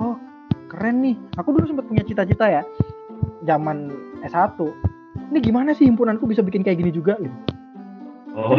[0.02, 0.18] oh
[0.70, 1.16] keren nih.
[1.38, 2.62] Aku dulu sempat punya cita-cita ya
[3.46, 3.90] zaman
[4.26, 4.58] S1
[5.30, 7.14] ini gimana sih himpunanku bisa bikin kayak gini juga?
[7.22, 7.38] Gitu.
[8.34, 8.58] Oh.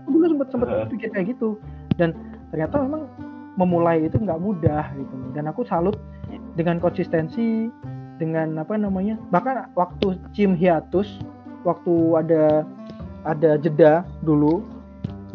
[0.00, 1.60] aku juga sempat sempat pikir kayak gitu.
[2.00, 2.16] Dan
[2.48, 3.04] ternyata memang
[3.60, 5.16] memulai itu nggak mudah gitu.
[5.36, 6.00] Dan aku salut
[6.58, 7.70] dengan konsistensi
[8.18, 11.06] dengan apa namanya bahkan waktu Cim hiatus
[11.62, 12.66] waktu ada
[13.22, 14.66] ada jeda dulu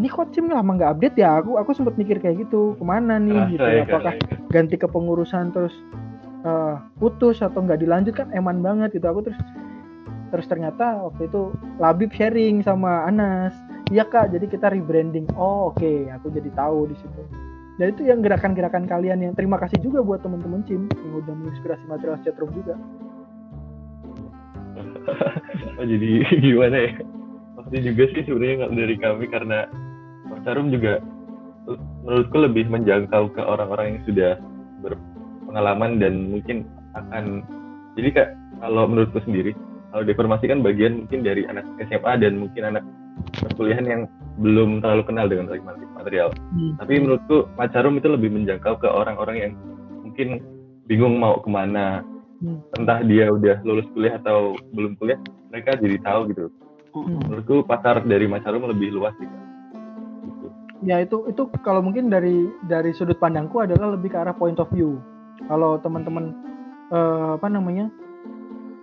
[0.01, 1.37] ini kok Cim lama nggak update ya?
[1.37, 3.37] Aku aku sempat mikir kayak gitu ke mana nih?
[3.37, 4.37] Kerasa gitu ya, apakah Kak, ya.
[4.49, 5.75] ganti kepengurusan terus
[6.41, 9.39] eh, putus atau nggak dilanjut kan eman banget gitu aku terus
[10.33, 13.53] terus ternyata waktu itu Labib sharing sama Anas
[13.93, 15.29] iya kak jadi kita rebranding.
[15.37, 17.21] Oh oke aku jadi tahu di situ
[17.81, 21.83] dan itu yang gerakan-gerakan kalian yang terima kasih juga buat teman-teman Cim yang udah menginspirasi
[21.89, 22.75] material chatroom juga
[25.77, 26.21] Oh, jadi
[26.53, 26.91] gimana ya?
[27.59, 29.59] Pasti juga sih sebenarnya nggak dari kami karena
[30.43, 30.99] Arum juga
[32.03, 34.31] menurutku lebih menjangkau ke orang-orang yang sudah
[34.83, 36.67] berpengalaman dan mungkin
[36.99, 37.47] akan
[37.95, 39.55] jadi kak kalau menurutku sendiri
[39.95, 42.83] kalau deformasi kan bagian mungkin dari anak SMA dan mungkin anak
[43.39, 44.01] perkuliahan yang
[44.41, 46.29] belum terlalu kenal dengan teknik material.
[46.81, 49.51] Tapi menurutku Macarum itu lebih menjangkau ke orang-orang yang
[50.01, 50.41] mungkin
[50.89, 52.01] bingung mau ke mana.
[52.41, 52.59] Hmm.
[52.75, 55.21] Entah dia udah lulus kuliah atau belum kuliah,
[55.53, 56.45] mereka jadi tahu gitu.
[56.93, 57.21] Hmm.
[57.29, 59.29] Menurutku pasar dari Macarum lebih luas sih.
[60.23, 60.47] Gitu.
[60.83, 64.67] ya itu itu kalau mungkin dari dari sudut pandangku adalah lebih ke arah point of
[64.71, 64.99] view
[65.47, 66.35] kalau teman-teman
[66.91, 67.87] eh, apa namanya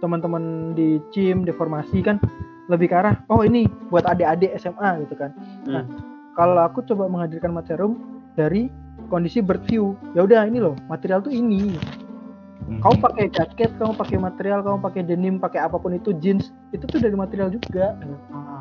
[0.01, 2.17] teman-teman di CIM deformasi kan
[2.71, 5.35] lebih ke arah oh ini buat adik-adik SMA gitu kan.
[5.67, 5.83] Nah
[6.39, 7.99] kalau aku coba menghadirkan material
[8.39, 8.71] dari
[9.11, 11.75] kondisi bird view ya udah ini loh material tuh ini.
[12.61, 12.77] Hmm.
[12.85, 16.85] kamu pakai jaket kamu pakai material kamu pakai denim pakai apa pun itu jeans itu
[16.87, 17.97] tuh dari material juga.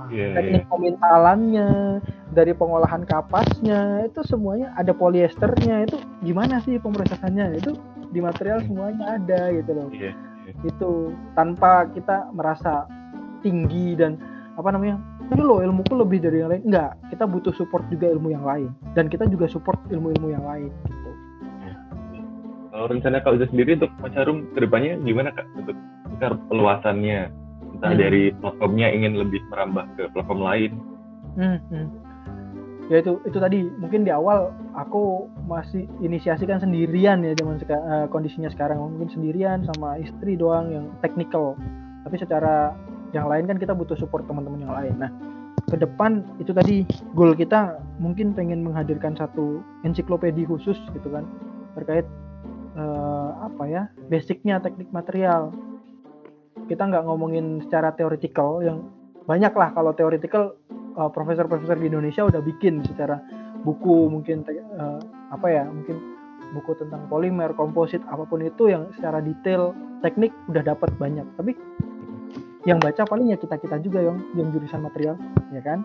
[0.09, 2.01] Iya, teknik pementalannya
[2.33, 7.61] dari pengolahan kapasnya itu semuanya ada polyesternya itu gimana sih pemrosesannya?
[7.61, 7.77] Itu
[8.09, 9.89] di material semuanya ada gitu loh.
[9.93, 10.15] Iya.
[10.65, 12.89] itu tanpa kita merasa
[13.39, 14.19] tinggi dan
[14.55, 18.29] apa namanya ini loh ilmuku lebih dari yang lain enggak kita butuh support juga ilmu
[18.29, 21.11] yang lain dan kita juga support ilmu-ilmu yang lain gitu
[22.69, 25.75] Kalau rencana Kak Uza sendiri untuk Macarum ke depannya gimana kak untuk
[26.15, 27.27] besar peluasannya?
[27.75, 27.99] Entah Hmm.
[27.99, 30.71] dari platformnya ingin lebih merambah ke platform lain.
[31.33, 31.87] Hmm, hmm.
[32.87, 38.07] Ya itu itu tadi mungkin di awal aku masih inisiasikan sendirian ya zaman seka- eh,
[38.09, 41.57] kondisinya sekarang mungkin sendirian sama istri doang yang technical.
[42.05, 42.73] Tapi secara
[43.15, 44.93] yang lain kan kita butuh support teman-teman yang lain.
[45.01, 45.11] Nah,
[45.69, 51.25] ke depan itu tadi goal kita mungkin pengen menghadirkan satu ensiklopedia khusus gitu kan
[51.77, 52.05] terkait
[52.77, 55.53] eh, apa ya basicnya teknik material.
[56.69, 58.85] Kita nggak ngomongin secara teoretikal yang
[59.29, 60.57] banyak lah kalau teoretikal
[60.97, 63.21] uh, profesor-profesor di Indonesia udah bikin secara
[63.61, 64.41] buku mungkin
[64.75, 64.99] uh,
[65.29, 66.01] apa ya mungkin
[66.57, 71.53] buku tentang polimer komposit apa pun itu yang secara detail teknik udah dapat banyak tapi
[72.67, 75.15] yang baca paling ya kita kita juga yang yang jurusan material
[75.55, 75.79] ya kan?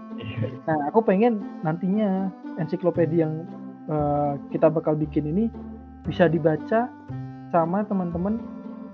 [0.67, 3.47] Nah aku pengen nantinya ensiklopedia yang
[3.87, 5.45] uh, kita bakal bikin ini
[6.03, 6.91] bisa dibaca
[7.55, 8.43] sama teman-teman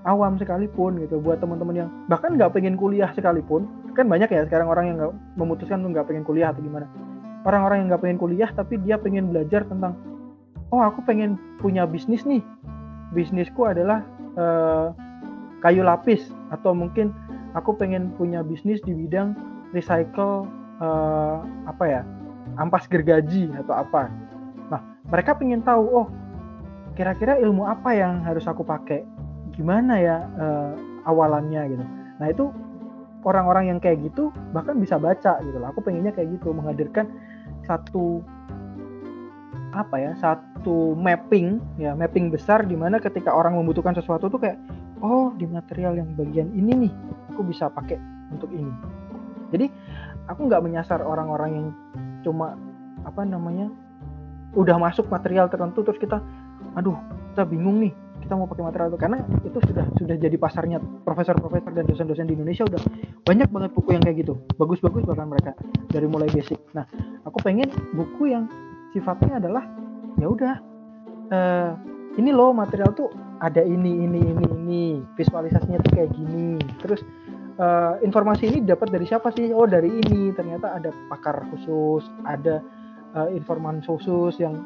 [0.04, 1.16] awam sekalipun gitu.
[1.24, 3.64] Buat teman-teman yang bahkan nggak pengen kuliah sekalipun
[3.96, 6.84] kan banyak ya sekarang orang yang nggak memutuskan nggak pengen kuliah atau gimana.
[7.48, 9.96] Orang-orang yang nggak pengen kuliah tapi dia pengen belajar tentang
[10.68, 12.44] oh aku pengen punya bisnis nih.
[13.16, 14.04] Bisnisku adalah
[14.36, 14.86] eh,
[15.64, 17.10] kayu lapis atau mungkin
[17.54, 19.34] aku pengen punya bisnis di bidang
[19.74, 20.46] recycle
[20.82, 21.36] eh,
[21.66, 22.02] apa ya
[22.58, 24.10] ampas gergaji atau apa.
[24.70, 24.80] Nah
[25.10, 26.08] mereka pengen tahu oh
[26.98, 29.06] kira-kira ilmu apa yang harus aku pakai?
[29.54, 30.72] Gimana ya eh,
[31.06, 31.84] awalannya gitu.
[32.20, 32.44] Nah itu
[33.24, 35.68] orang-orang yang kayak gitu bahkan bisa baca gitu loh.
[35.70, 37.08] Aku pengennya kayak gitu menghadirkan
[37.68, 38.24] satu
[39.70, 44.58] apa ya satu mapping ya mapping besar di mana ketika orang membutuhkan sesuatu tuh kayak
[45.00, 46.92] oh di material yang bagian ini nih
[47.32, 47.96] aku bisa pakai
[48.30, 48.70] untuk ini.
[49.50, 49.66] Jadi
[50.30, 51.66] aku nggak menyasar orang-orang yang
[52.22, 52.54] cuma
[53.02, 53.72] apa namanya
[54.54, 56.20] udah masuk material tertentu terus kita
[56.74, 56.98] aduh
[57.32, 61.72] kita bingung nih kita mau pakai material itu karena itu sudah sudah jadi pasarnya profesor-profesor
[61.72, 62.80] dan dosen-dosen di Indonesia udah
[63.24, 64.36] banyak banget buku yang kayak gitu.
[64.60, 65.56] Bagus-bagus bahkan mereka
[65.88, 66.60] dari mulai basic.
[66.76, 66.84] Nah
[67.24, 68.46] aku pengen buku yang
[68.92, 69.64] sifatnya adalah
[70.20, 70.54] ya udah
[71.32, 71.70] eh,
[72.20, 73.08] ini loh material tuh
[73.40, 74.84] ada ini ini ini ini.
[75.16, 76.60] Visualisasinya tuh kayak gini.
[76.80, 77.00] Terus
[77.56, 79.50] eh, informasi ini dapat dari siapa sih?
[79.50, 80.30] Oh dari ini.
[80.36, 82.60] Ternyata ada pakar khusus ada
[83.16, 84.60] eh, informan khusus yang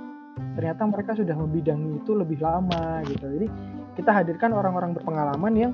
[0.58, 3.24] ternyata mereka sudah membidangi itu lebih lama gitu.
[3.24, 3.48] Jadi
[3.94, 5.72] kita hadirkan orang-orang berpengalaman yang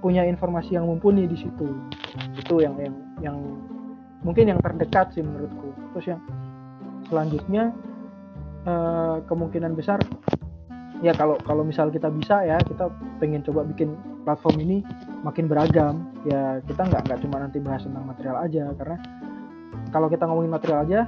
[0.00, 1.68] punya informasi yang mumpuni di situ.
[2.40, 3.36] Itu yang yang yang
[4.24, 5.76] mungkin yang terdekat sih menurutku.
[5.92, 6.20] Terus yang
[7.12, 7.76] selanjutnya
[8.64, 10.00] eh, kemungkinan besar
[11.04, 12.88] ya kalau kalau misal kita bisa ya kita
[13.20, 13.92] pengen coba bikin
[14.24, 14.76] platform ini
[15.20, 16.08] makin beragam.
[16.24, 18.96] Ya kita nggak nggak cuma nanti bahas tentang material aja karena
[19.92, 21.00] kalau kita ngomongin material aja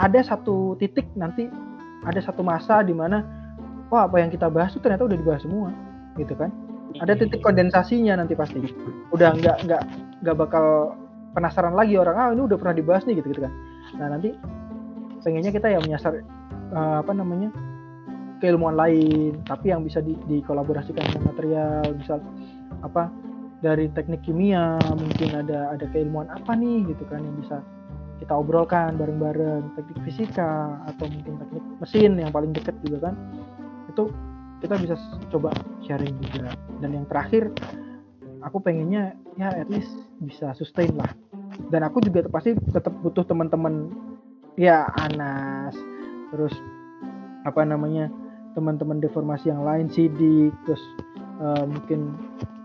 [0.00, 1.52] ada satu titik nanti
[2.08, 3.20] ada satu masa di mana
[3.92, 5.68] wah apa yang kita bahas itu ternyata udah dibahas semua
[6.16, 6.48] gitu kan?
[6.98, 8.64] Ada titik kondensasinya nanti pasti.
[9.12, 9.82] Udah nggak nggak
[10.24, 10.96] nggak bakal
[11.36, 13.52] penasaran lagi orang ah ini udah pernah dibahas nih gitu gitu kan.
[14.00, 14.34] Nah nanti
[15.20, 16.24] pengennya kita ya menyasar
[16.72, 17.52] uh, apa namanya
[18.40, 22.18] keilmuan lain tapi yang bisa di, dikolaborasikan dengan material misal
[22.80, 23.12] apa
[23.60, 27.60] dari teknik kimia mungkin ada ada keilmuan apa nih gitu kan yang bisa
[28.20, 29.74] kita obrolkan bareng-bareng.
[29.74, 33.14] Teknik fisika atau mungkin teknik mesin yang paling dekat juga kan
[33.88, 34.12] itu
[34.60, 34.94] kita bisa
[35.32, 35.50] coba
[35.82, 36.52] sharing juga.
[36.84, 37.48] Dan yang terakhir
[38.44, 41.08] aku pengennya ya at least bisa sustain lah.
[41.72, 43.88] Dan aku juga pasti tetap butuh teman-teman
[44.60, 45.72] ya Anas
[46.30, 46.52] terus
[47.48, 48.12] apa namanya
[48.54, 50.82] teman-teman deformasi yang lain sidik terus
[51.38, 52.14] uh, mungkin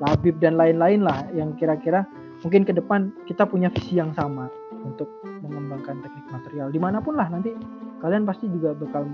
[0.04, 2.04] Labib dan lain-lain lah yang kira-kira
[2.44, 4.52] mungkin ke depan kita punya visi yang sama
[4.84, 5.08] untuk
[5.40, 6.68] mengembangkan teknik material.
[6.68, 7.56] Di mana pun lah nanti
[8.04, 9.08] kalian pasti juga bakal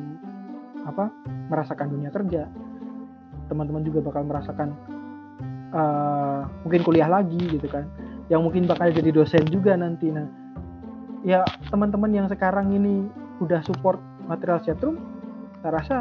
[0.82, 1.14] apa
[1.54, 2.50] merasakan dunia kerja.
[3.46, 4.74] Teman-teman juga bakal merasakan
[5.70, 7.86] uh, mungkin kuliah lagi gitu kan.
[8.26, 10.10] Yang mungkin bakal jadi dosen juga nanti.
[10.10, 10.26] Nah
[11.22, 13.06] ya teman-teman yang sekarang ini
[13.38, 14.98] udah support material setrum
[15.62, 15.98] saya rasa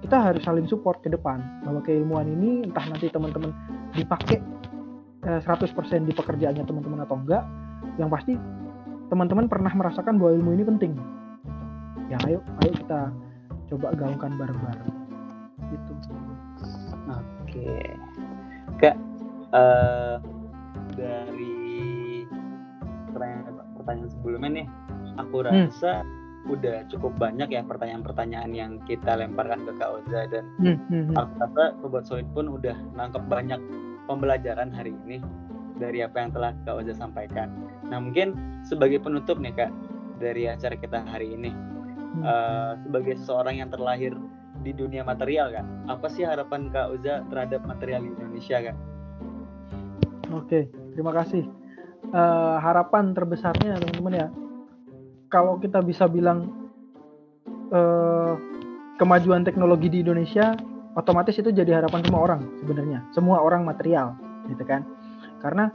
[0.00, 3.52] kita harus saling support ke depan bahwa keilmuan ini entah nanti teman-teman
[3.92, 4.40] dipakai
[5.28, 7.44] eh, 100% di pekerjaannya teman-teman atau enggak
[8.00, 8.36] yang pasti
[9.12, 10.92] teman-teman pernah merasakan bahwa ilmu ini penting.
[12.08, 13.12] Ya ayo ayo kita
[13.70, 14.90] coba gaungkan bareng-bareng.
[15.68, 15.92] Gitu.
[17.10, 17.70] Oke.
[18.80, 18.96] Kak
[19.52, 20.16] uh,
[20.96, 22.24] dari
[23.12, 23.44] pertanyaan
[23.76, 24.66] pertanyaan sebelumnya nih
[25.20, 25.46] aku hmm.
[25.46, 30.78] rasa hmm udah cukup banyak ya pertanyaan-pertanyaan yang kita lemparkan ke Kak Oza dan hmm,
[30.88, 31.14] hmm.
[31.18, 33.60] aku rasa Sobat Solid pun udah nangkep banyak
[34.08, 35.20] pembelajaran hari ini
[35.76, 37.52] dari apa yang telah Kak Oza sampaikan.
[37.92, 38.32] Nah mungkin
[38.64, 39.72] sebagai penutup nih Kak
[40.16, 42.22] dari acara kita hari ini hmm.
[42.24, 44.16] uh, sebagai seseorang yang terlahir
[44.64, 48.76] di dunia material Kak, apa sih harapan Kak Oza terhadap material di Indonesia Kak?
[50.32, 51.44] Oke, terima kasih.
[52.10, 54.28] Uh, harapan terbesarnya teman-teman ya
[55.30, 56.50] kalau kita bisa bilang
[57.70, 58.34] uh,
[58.98, 60.58] kemajuan teknologi di Indonesia
[60.98, 62.98] otomatis itu jadi harapan semua orang sebenarnya.
[63.14, 64.18] Semua orang material
[64.50, 64.82] gitu kan?
[65.38, 65.70] Karena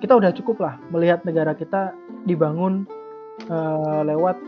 [0.00, 1.92] kita udah cukup lah melihat negara kita
[2.24, 2.88] dibangun
[3.52, 4.40] uh, lewat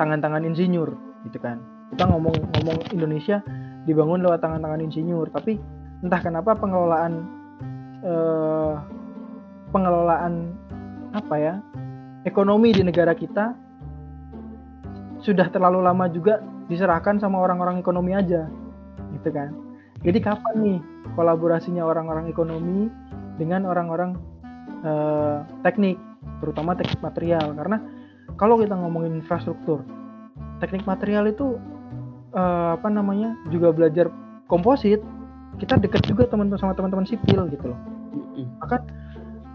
[0.00, 0.96] tangan-tangan insinyur
[1.28, 1.60] gitu kan?
[1.92, 3.44] Kita ngomong-ngomong Indonesia
[3.84, 5.60] dibangun lewat tangan-tangan insinyur tapi
[6.00, 7.28] entah kenapa pengelolaan
[8.00, 8.80] uh,
[9.72, 10.56] pengelolaan
[11.12, 11.54] apa ya
[12.24, 13.56] ekonomi di negara kita
[15.20, 18.48] sudah terlalu lama juga diserahkan sama orang-orang ekonomi aja
[19.16, 19.52] gitu kan?
[20.00, 20.78] Jadi kapan nih
[21.12, 22.88] kolaborasinya orang-orang ekonomi
[23.36, 24.16] dengan orang-orang
[24.80, 26.00] uh, teknik
[26.40, 27.52] terutama teknik material?
[27.52, 27.78] Karena
[28.40, 29.84] kalau kita ngomongin infrastruktur
[30.60, 31.60] teknik material itu
[32.32, 34.08] uh, apa namanya juga belajar
[34.48, 35.04] komposit
[35.60, 37.80] kita dekat juga teman-teman sama teman-teman sipil gitu loh.
[38.64, 38.80] Maka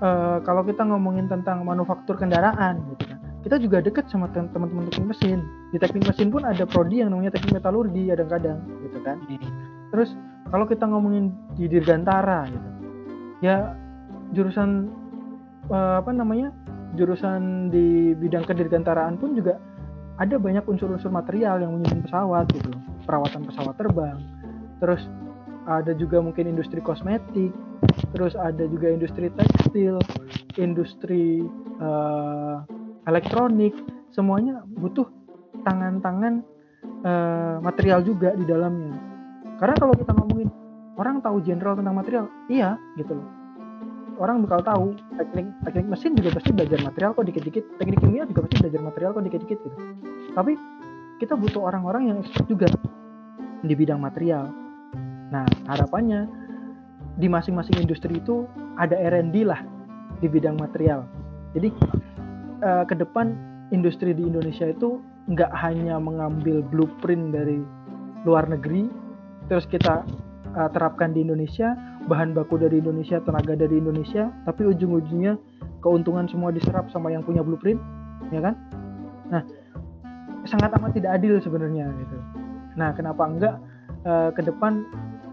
[0.06, 5.14] uh, kalau kita ngomongin tentang manufaktur kendaraan gitu kan kita juga dekat sama teman-teman teknik
[5.14, 5.45] mesin.
[5.70, 9.22] Di teknik mesin pun ada prodi yang namanya teknik metalurgi kadang-kadang gitu kan.
[9.93, 10.18] Terus
[10.49, 12.70] kalau kita ngomongin di dirgantara gitu
[13.45, 13.78] ya
[14.34, 14.89] jurusan
[15.70, 16.49] uh, apa namanya
[16.97, 19.62] jurusan di bidang kedirgantaraan pun juga
[20.18, 22.72] ada banyak unsur-unsur material yang menyusun pesawat gitu
[23.06, 24.18] perawatan pesawat terbang.
[24.82, 25.06] Terus
[25.66, 27.49] ada juga mungkin industri kosmetik
[28.13, 29.99] terus ada juga industri tekstil
[30.55, 31.43] industri
[31.82, 32.63] uh,
[33.09, 33.76] elektronik.
[34.16, 35.03] Semuanya butuh
[35.68, 36.39] tangan-tangan
[37.03, 38.95] uh, material juga di dalamnya.
[39.59, 40.49] Karena kalau kita ngomongin
[40.95, 42.26] orang tahu general tentang material?
[42.47, 43.28] Iya gitu loh.
[44.16, 44.86] Orang bakal tahu
[45.20, 47.63] teknik teknik mesin juga pasti belajar material kok dikit-dikit.
[47.76, 49.78] Teknik kimia juga pasti belajar material kok dikit-dikit gitu.
[50.32, 50.53] Tapi
[51.20, 52.68] kita butuh orang-orang yang expert juga
[53.59, 54.64] di bidang material
[55.36, 56.31] Nah, harapannya
[57.19, 58.47] di masing-masing industri itu
[58.79, 59.59] ada R&D lah
[60.23, 61.03] di bidang material.
[61.51, 61.75] Jadi
[62.63, 63.36] uh, ke depan
[63.75, 67.59] industri di Indonesia itu nggak hanya mengambil blueprint dari
[68.23, 68.88] luar negeri,
[69.51, 70.07] terus kita
[70.55, 71.75] uh, terapkan di Indonesia,
[72.07, 75.36] bahan baku dari Indonesia, tenaga dari Indonesia, tapi ujung-ujungnya
[75.83, 77.81] keuntungan semua diserap sama yang punya blueprint,
[78.31, 78.55] ya kan?
[79.29, 79.41] Nah,
[80.47, 82.17] sangat amat tidak adil sebenarnya gitu.
[82.79, 83.55] Nah, kenapa enggak
[84.05, 84.86] uh, ke depan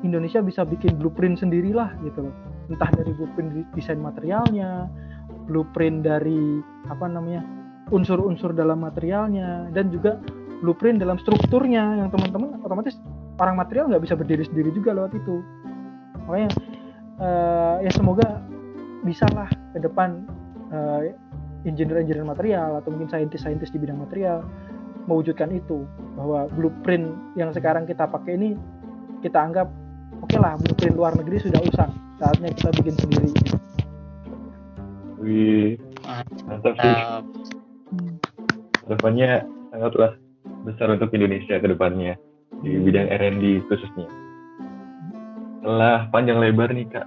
[0.02, 2.34] Indonesia bisa bikin blueprint sendirilah gitu loh.
[2.70, 4.90] Entah dari blueprint desain materialnya
[5.46, 7.42] blueprint dari apa namanya
[7.90, 10.18] unsur-unsur dalam materialnya dan juga
[10.62, 12.94] blueprint dalam strukturnya yang teman-teman otomatis
[13.42, 15.42] orang material nggak bisa berdiri sendiri juga lewat itu.
[16.30, 16.50] Makanya
[17.18, 18.42] uh, ya semoga
[19.02, 20.22] bisalah ke depan
[20.70, 21.10] uh,
[21.66, 24.46] engineer-engineer material atau mungkin saintis-saintis di bidang material
[25.10, 25.82] mewujudkan itu
[26.14, 28.54] bahwa blueprint yang sekarang kita pakai ini
[29.22, 29.66] kita anggap
[30.22, 33.30] oke okay lah blueprint luar negeri sudah usang saatnya kita bikin sendiri
[35.22, 35.78] Wih,
[36.50, 36.94] mantap sih.
[38.90, 40.18] Harapannya sangatlah
[40.66, 42.18] besar untuk Indonesia ke depannya
[42.66, 44.10] di bidang R&D khususnya.
[45.62, 47.06] Setelah panjang lebar nih kak,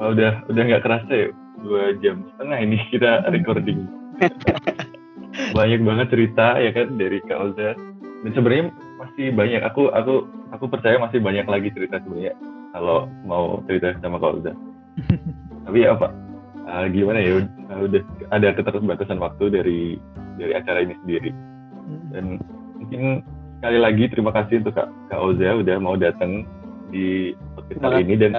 [0.00, 1.28] wah udah udah nggak kerasa ya
[1.60, 3.84] dua jam setengah ini kita recording.
[5.56, 7.76] banyak banget cerita ya kan dari Kak Oza.
[8.24, 8.72] Dan sebenarnya
[9.12, 9.60] masih banyak.
[9.68, 10.24] Aku aku
[10.56, 12.32] aku percaya masih banyak lagi cerita sebenarnya
[12.72, 14.52] kalau mau cerita sama Kak Oza.
[15.68, 16.12] Tapi ya Pak,
[16.64, 17.44] uh, gimana ya
[17.76, 18.02] udah
[18.32, 19.80] ada keterbatasan waktu dari
[20.40, 21.30] dari acara ini sendiri.
[22.16, 22.40] Dan
[22.80, 23.20] mungkin
[23.60, 26.48] sekali lagi terima kasih untuk Kak, Kak Oza udah mau datang
[26.88, 28.32] di podcast kali ini dan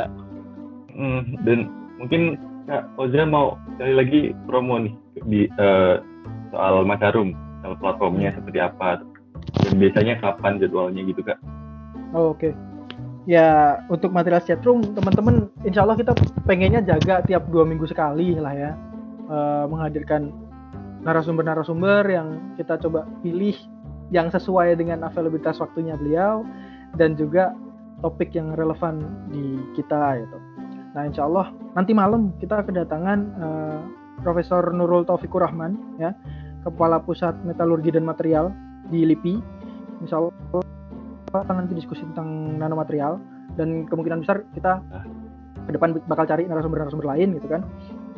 [0.97, 1.59] mm, dan
[2.01, 2.21] mungkin
[2.65, 4.93] Kak Oza mau sekali lagi promo nih
[5.29, 6.01] di uh,
[6.49, 9.12] soal Macarum, soal platformnya seperti apa
[9.63, 11.39] dan biasanya kapan jadwalnya gitu Kak?
[12.13, 12.51] Oh, Oke.
[12.51, 12.53] Okay.
[13.23, 16.11] Ya untuk material chatroom teman-teman insya Allah kita
[16.43, 18.71] pengennya jaga tiap dua minggu sekali lah ya
[19.31, 20.27] uh, menghadirkan
[21.07, 23.55] narasumber-narasumber yang kita coba pilih
[24.11, 26.43] yang sesuai dengan availabilitas waktunya beliau
[26.99, 27.55] dan juga
[28.03, 28.99] topik yang relevan
[29.31, 30.37] di kita gitu.
[30.93, 33.79] Nah insya Allah nanti malam kita kedatangan uh,
[34.21, 36.11] Profesor Nurul Taufikur Rahman ya
[36.67, 38.51] Kepala Pusat Metalurgi dan Material
[38.89, 39.35] di LIPI.
[40.03, 43.17] Insya Allah nanti diskusi tentang nanomaterial
[43.55, 44.81] dan kemungkinan besar kita
[45.63, 47.63] ke depan bakal cari narasumber-narasumber lain gitu kan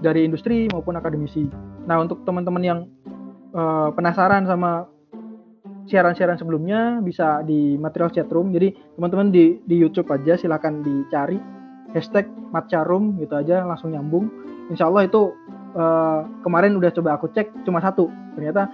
[0.02, 1.48] dari industri maupun akademisi.
[1.86, 2.80] Nah untuk teman-teman yang
[3.54, 4.90] uh, penasaran sama
[5.86, 8.50] siaran-siaran sebelumnya bisa di material chatroom.
[8.52, 11.38] Jadi teman-teman di di YouTube aja silakan dicari
[11.94, 14.28] hashtag matcharoom gitu aja langsung nyambung.
[14.74, 15.32] Insya Allah itu
[15.78, 18.10] uh, kemarin udah coba aku cek cuma satu.
[18.36, 18.68] Ternyata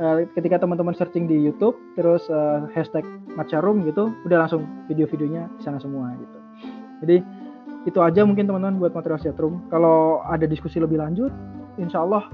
[0.00, 3.04] uh, ketika teman-teman searching di YouTube terus uh, hashtag
[3.36, 6.38] matcharoom gitu udah langsung video-videonya di sana semua gitu.
[7.04, 7.16] Jadi
[7.86, 9.62] itu aja mungkin teman-teman buat material chatroom.
[9.70, 11.30] Kalau ada diskusi lebih lanjut,
[11.78, 12.26] insya Allah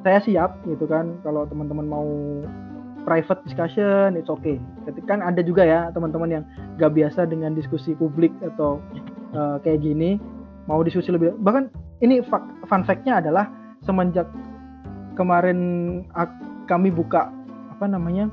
[0.00, 1.20] saya siap gitu kan.
[1.20, 2.08] Kalau teman-teman mau
[3.04, 4.56] private discussion, it's okay.
[5.04, 6.44] Kan ada juga ya teman-teman yang
[6.80, 8.80] gak biasa dengan diskusi publik atau
[9.36, 10.16] uh, kayak gini,
[10.64, 11.36] mau diskusi lebih.
[11.40, 11.68] Bahkan
[12.00, 12.24] ini
[12.64, 13.48] fun fact-nya adalah
[13.84, 14.28] semenjak
[15.18, 15.58] kemarin
[16.68, 17.32] kami buka
[17.72, 18.28] apa namanya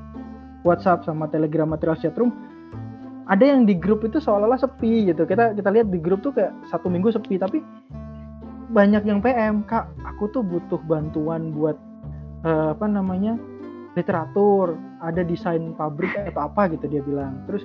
[0.68, 2.34] WhatsApp sama Telegram material chatroom,
[3.26, 5.24] ada yang di grup itu seolah-olah sepi gitu.
[5.24, 7.64] Kita kita lihat di grup tuh kayak satu minggu sepi tapi
[8.76, 11.78] banyak yang PM kak aku tuh butuh bantuan buat
[12.44, 13.38] uh, apa namanya
[13.96, 17.46] literatur ada desain pabrik atau apa gitu dia bilang.
[17.48, 17.64] Terus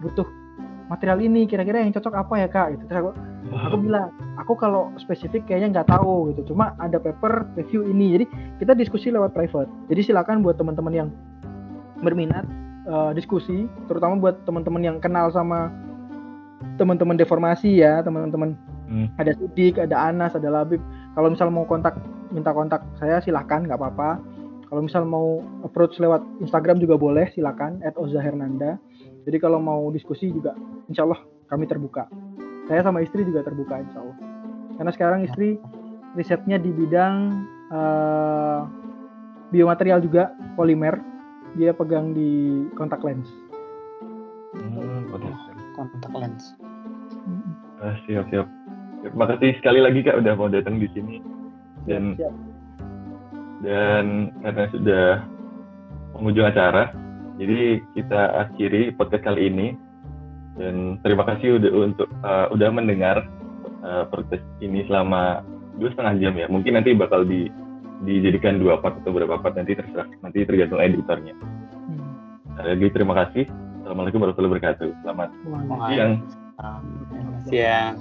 [0.00, 0.24] butuh
[0.86, 3.10] material ini kira-kira yang cocok apa ya kak gitu terus aku
[3.54, 4.08] aku bilang
[4.38, 8.24] aku kalau spesifik kayaknya nggak tahu gitu cuma ada paper review ini jadi
[8.62, 11.08] kita diskusi lewat private jadi silakan buat teman-teman yang
[12.04, 12.44] berminat
[12.88, 15.70] uh, diskusi, terutama buat teman-teman yang kenal sama
[16.80, 18.56] teman-teman deformasi ya, teman-teman.
[18.86, 19.10] Hmm.
[19.18, 20.78] Ada Sidik, ada Anas, ada Labib.
[21.18, 21.98] Kalau misal mau kontak,
[22.30, 24.22] minta kontak saya silahkan, nggak apa-apa.
[24.66, 27.82] Kalau misal mau approach lewat Instagram juga boleh, silakan.
[27.94, 28.78] @ozahernanda.
[29.26, 30.54] Jadi kalau mau diskusi juga,
[30.86, 31.18] insya Allah
[31.50, 32.06] kami terbuka.
[32.70, 34.16] Saya sama istri juga terbuka, insya Allah.
[34.78, 35.58] Karena sekarang istri
[36.14, 37.42] risetnya di bidang
[37.74, 38.70] uh,
[39.50, 41.02] biomaterial juga, polimer
[41.58, 43.26] dia pegang di kontak lens.
[44.54, 45.10] Hmm,
[45.74, 46.54] kontak lens.
[47.82, 48.46] Ah, siap siap.
[49.02, 51.22] Terima kasih sekali lagi kak udah mau datang di sini
[51.86, 52.34] dan siap.
[53.62, 55.06] dan karena sudah
[56.16, 56.90] mengunjung acara,
[57.36, 59.66] jadi kita akhiri podcast kali ini
[60.56, 63.28] dan terima kasih udah untuk uh, udah mendengar
[63.84, 65.44] uh, podcast ini selama
[65.76, 66.46] dua setengah jam ya.
[66.48, 67.52] Mungkin nanti bakal di
[68.04, 71.36] dijadikan dua part atau berapa part nanti terserah nanti tergantung editornya.
[71.36, 72.08] Hmm.
[72.56, 73.44] Lagi terima kasih.
[73.84, 74.90] Assalamualaikum warahmatullahi wabarakatuh.
[75.04, 75.28] Selamat
[75.92, 76.12] siang.
[77.52, 77.92] Siang.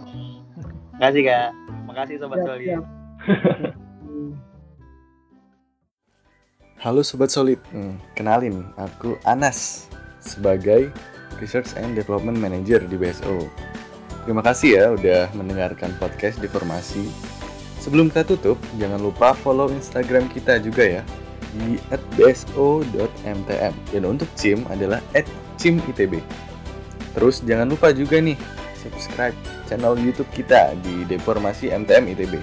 [0.96, 1.50] Makasih kak.
[1.92, 2.82] Makasih sobat solid.
[6.86, 7.58] Halo sobat solid.
[7.74, 9.90] Hmm, kenalin, aku Anas
[10.22, 10.94] sebagai
[11.42, 13.42] Research and Development Manager di BSO.
[14.22, 17.10] Terima kasih ya udah mendengarkan podcast Deformasi
[17.82, 21.02] Sebelum kita tutup, jangan lupa follow Instagram kita juga ya
[21.58, 21.82] di
[22.22, 25.02] @bso.mtm dan untuk CIM adalah
[25.58, 26.22] @cimitb.
[27.18, 28.38] Terus jangan lupa juga nih
[28.78, 29.34] subscribe
[29.66, 32.38] channel YouTube kita di Deformasi MTM ITB.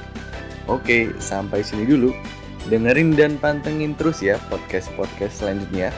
[0.67, 2.11] Oke, sampai sini dulu.
[2.71, 5.91] Dengerin dan pantengin terus ya podcast-podcast selanjutnya.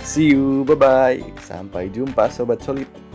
[0.00, 1.20] See you, bye-bye.
[1.42, 3.05] Sampai jumpa Sobat Solid.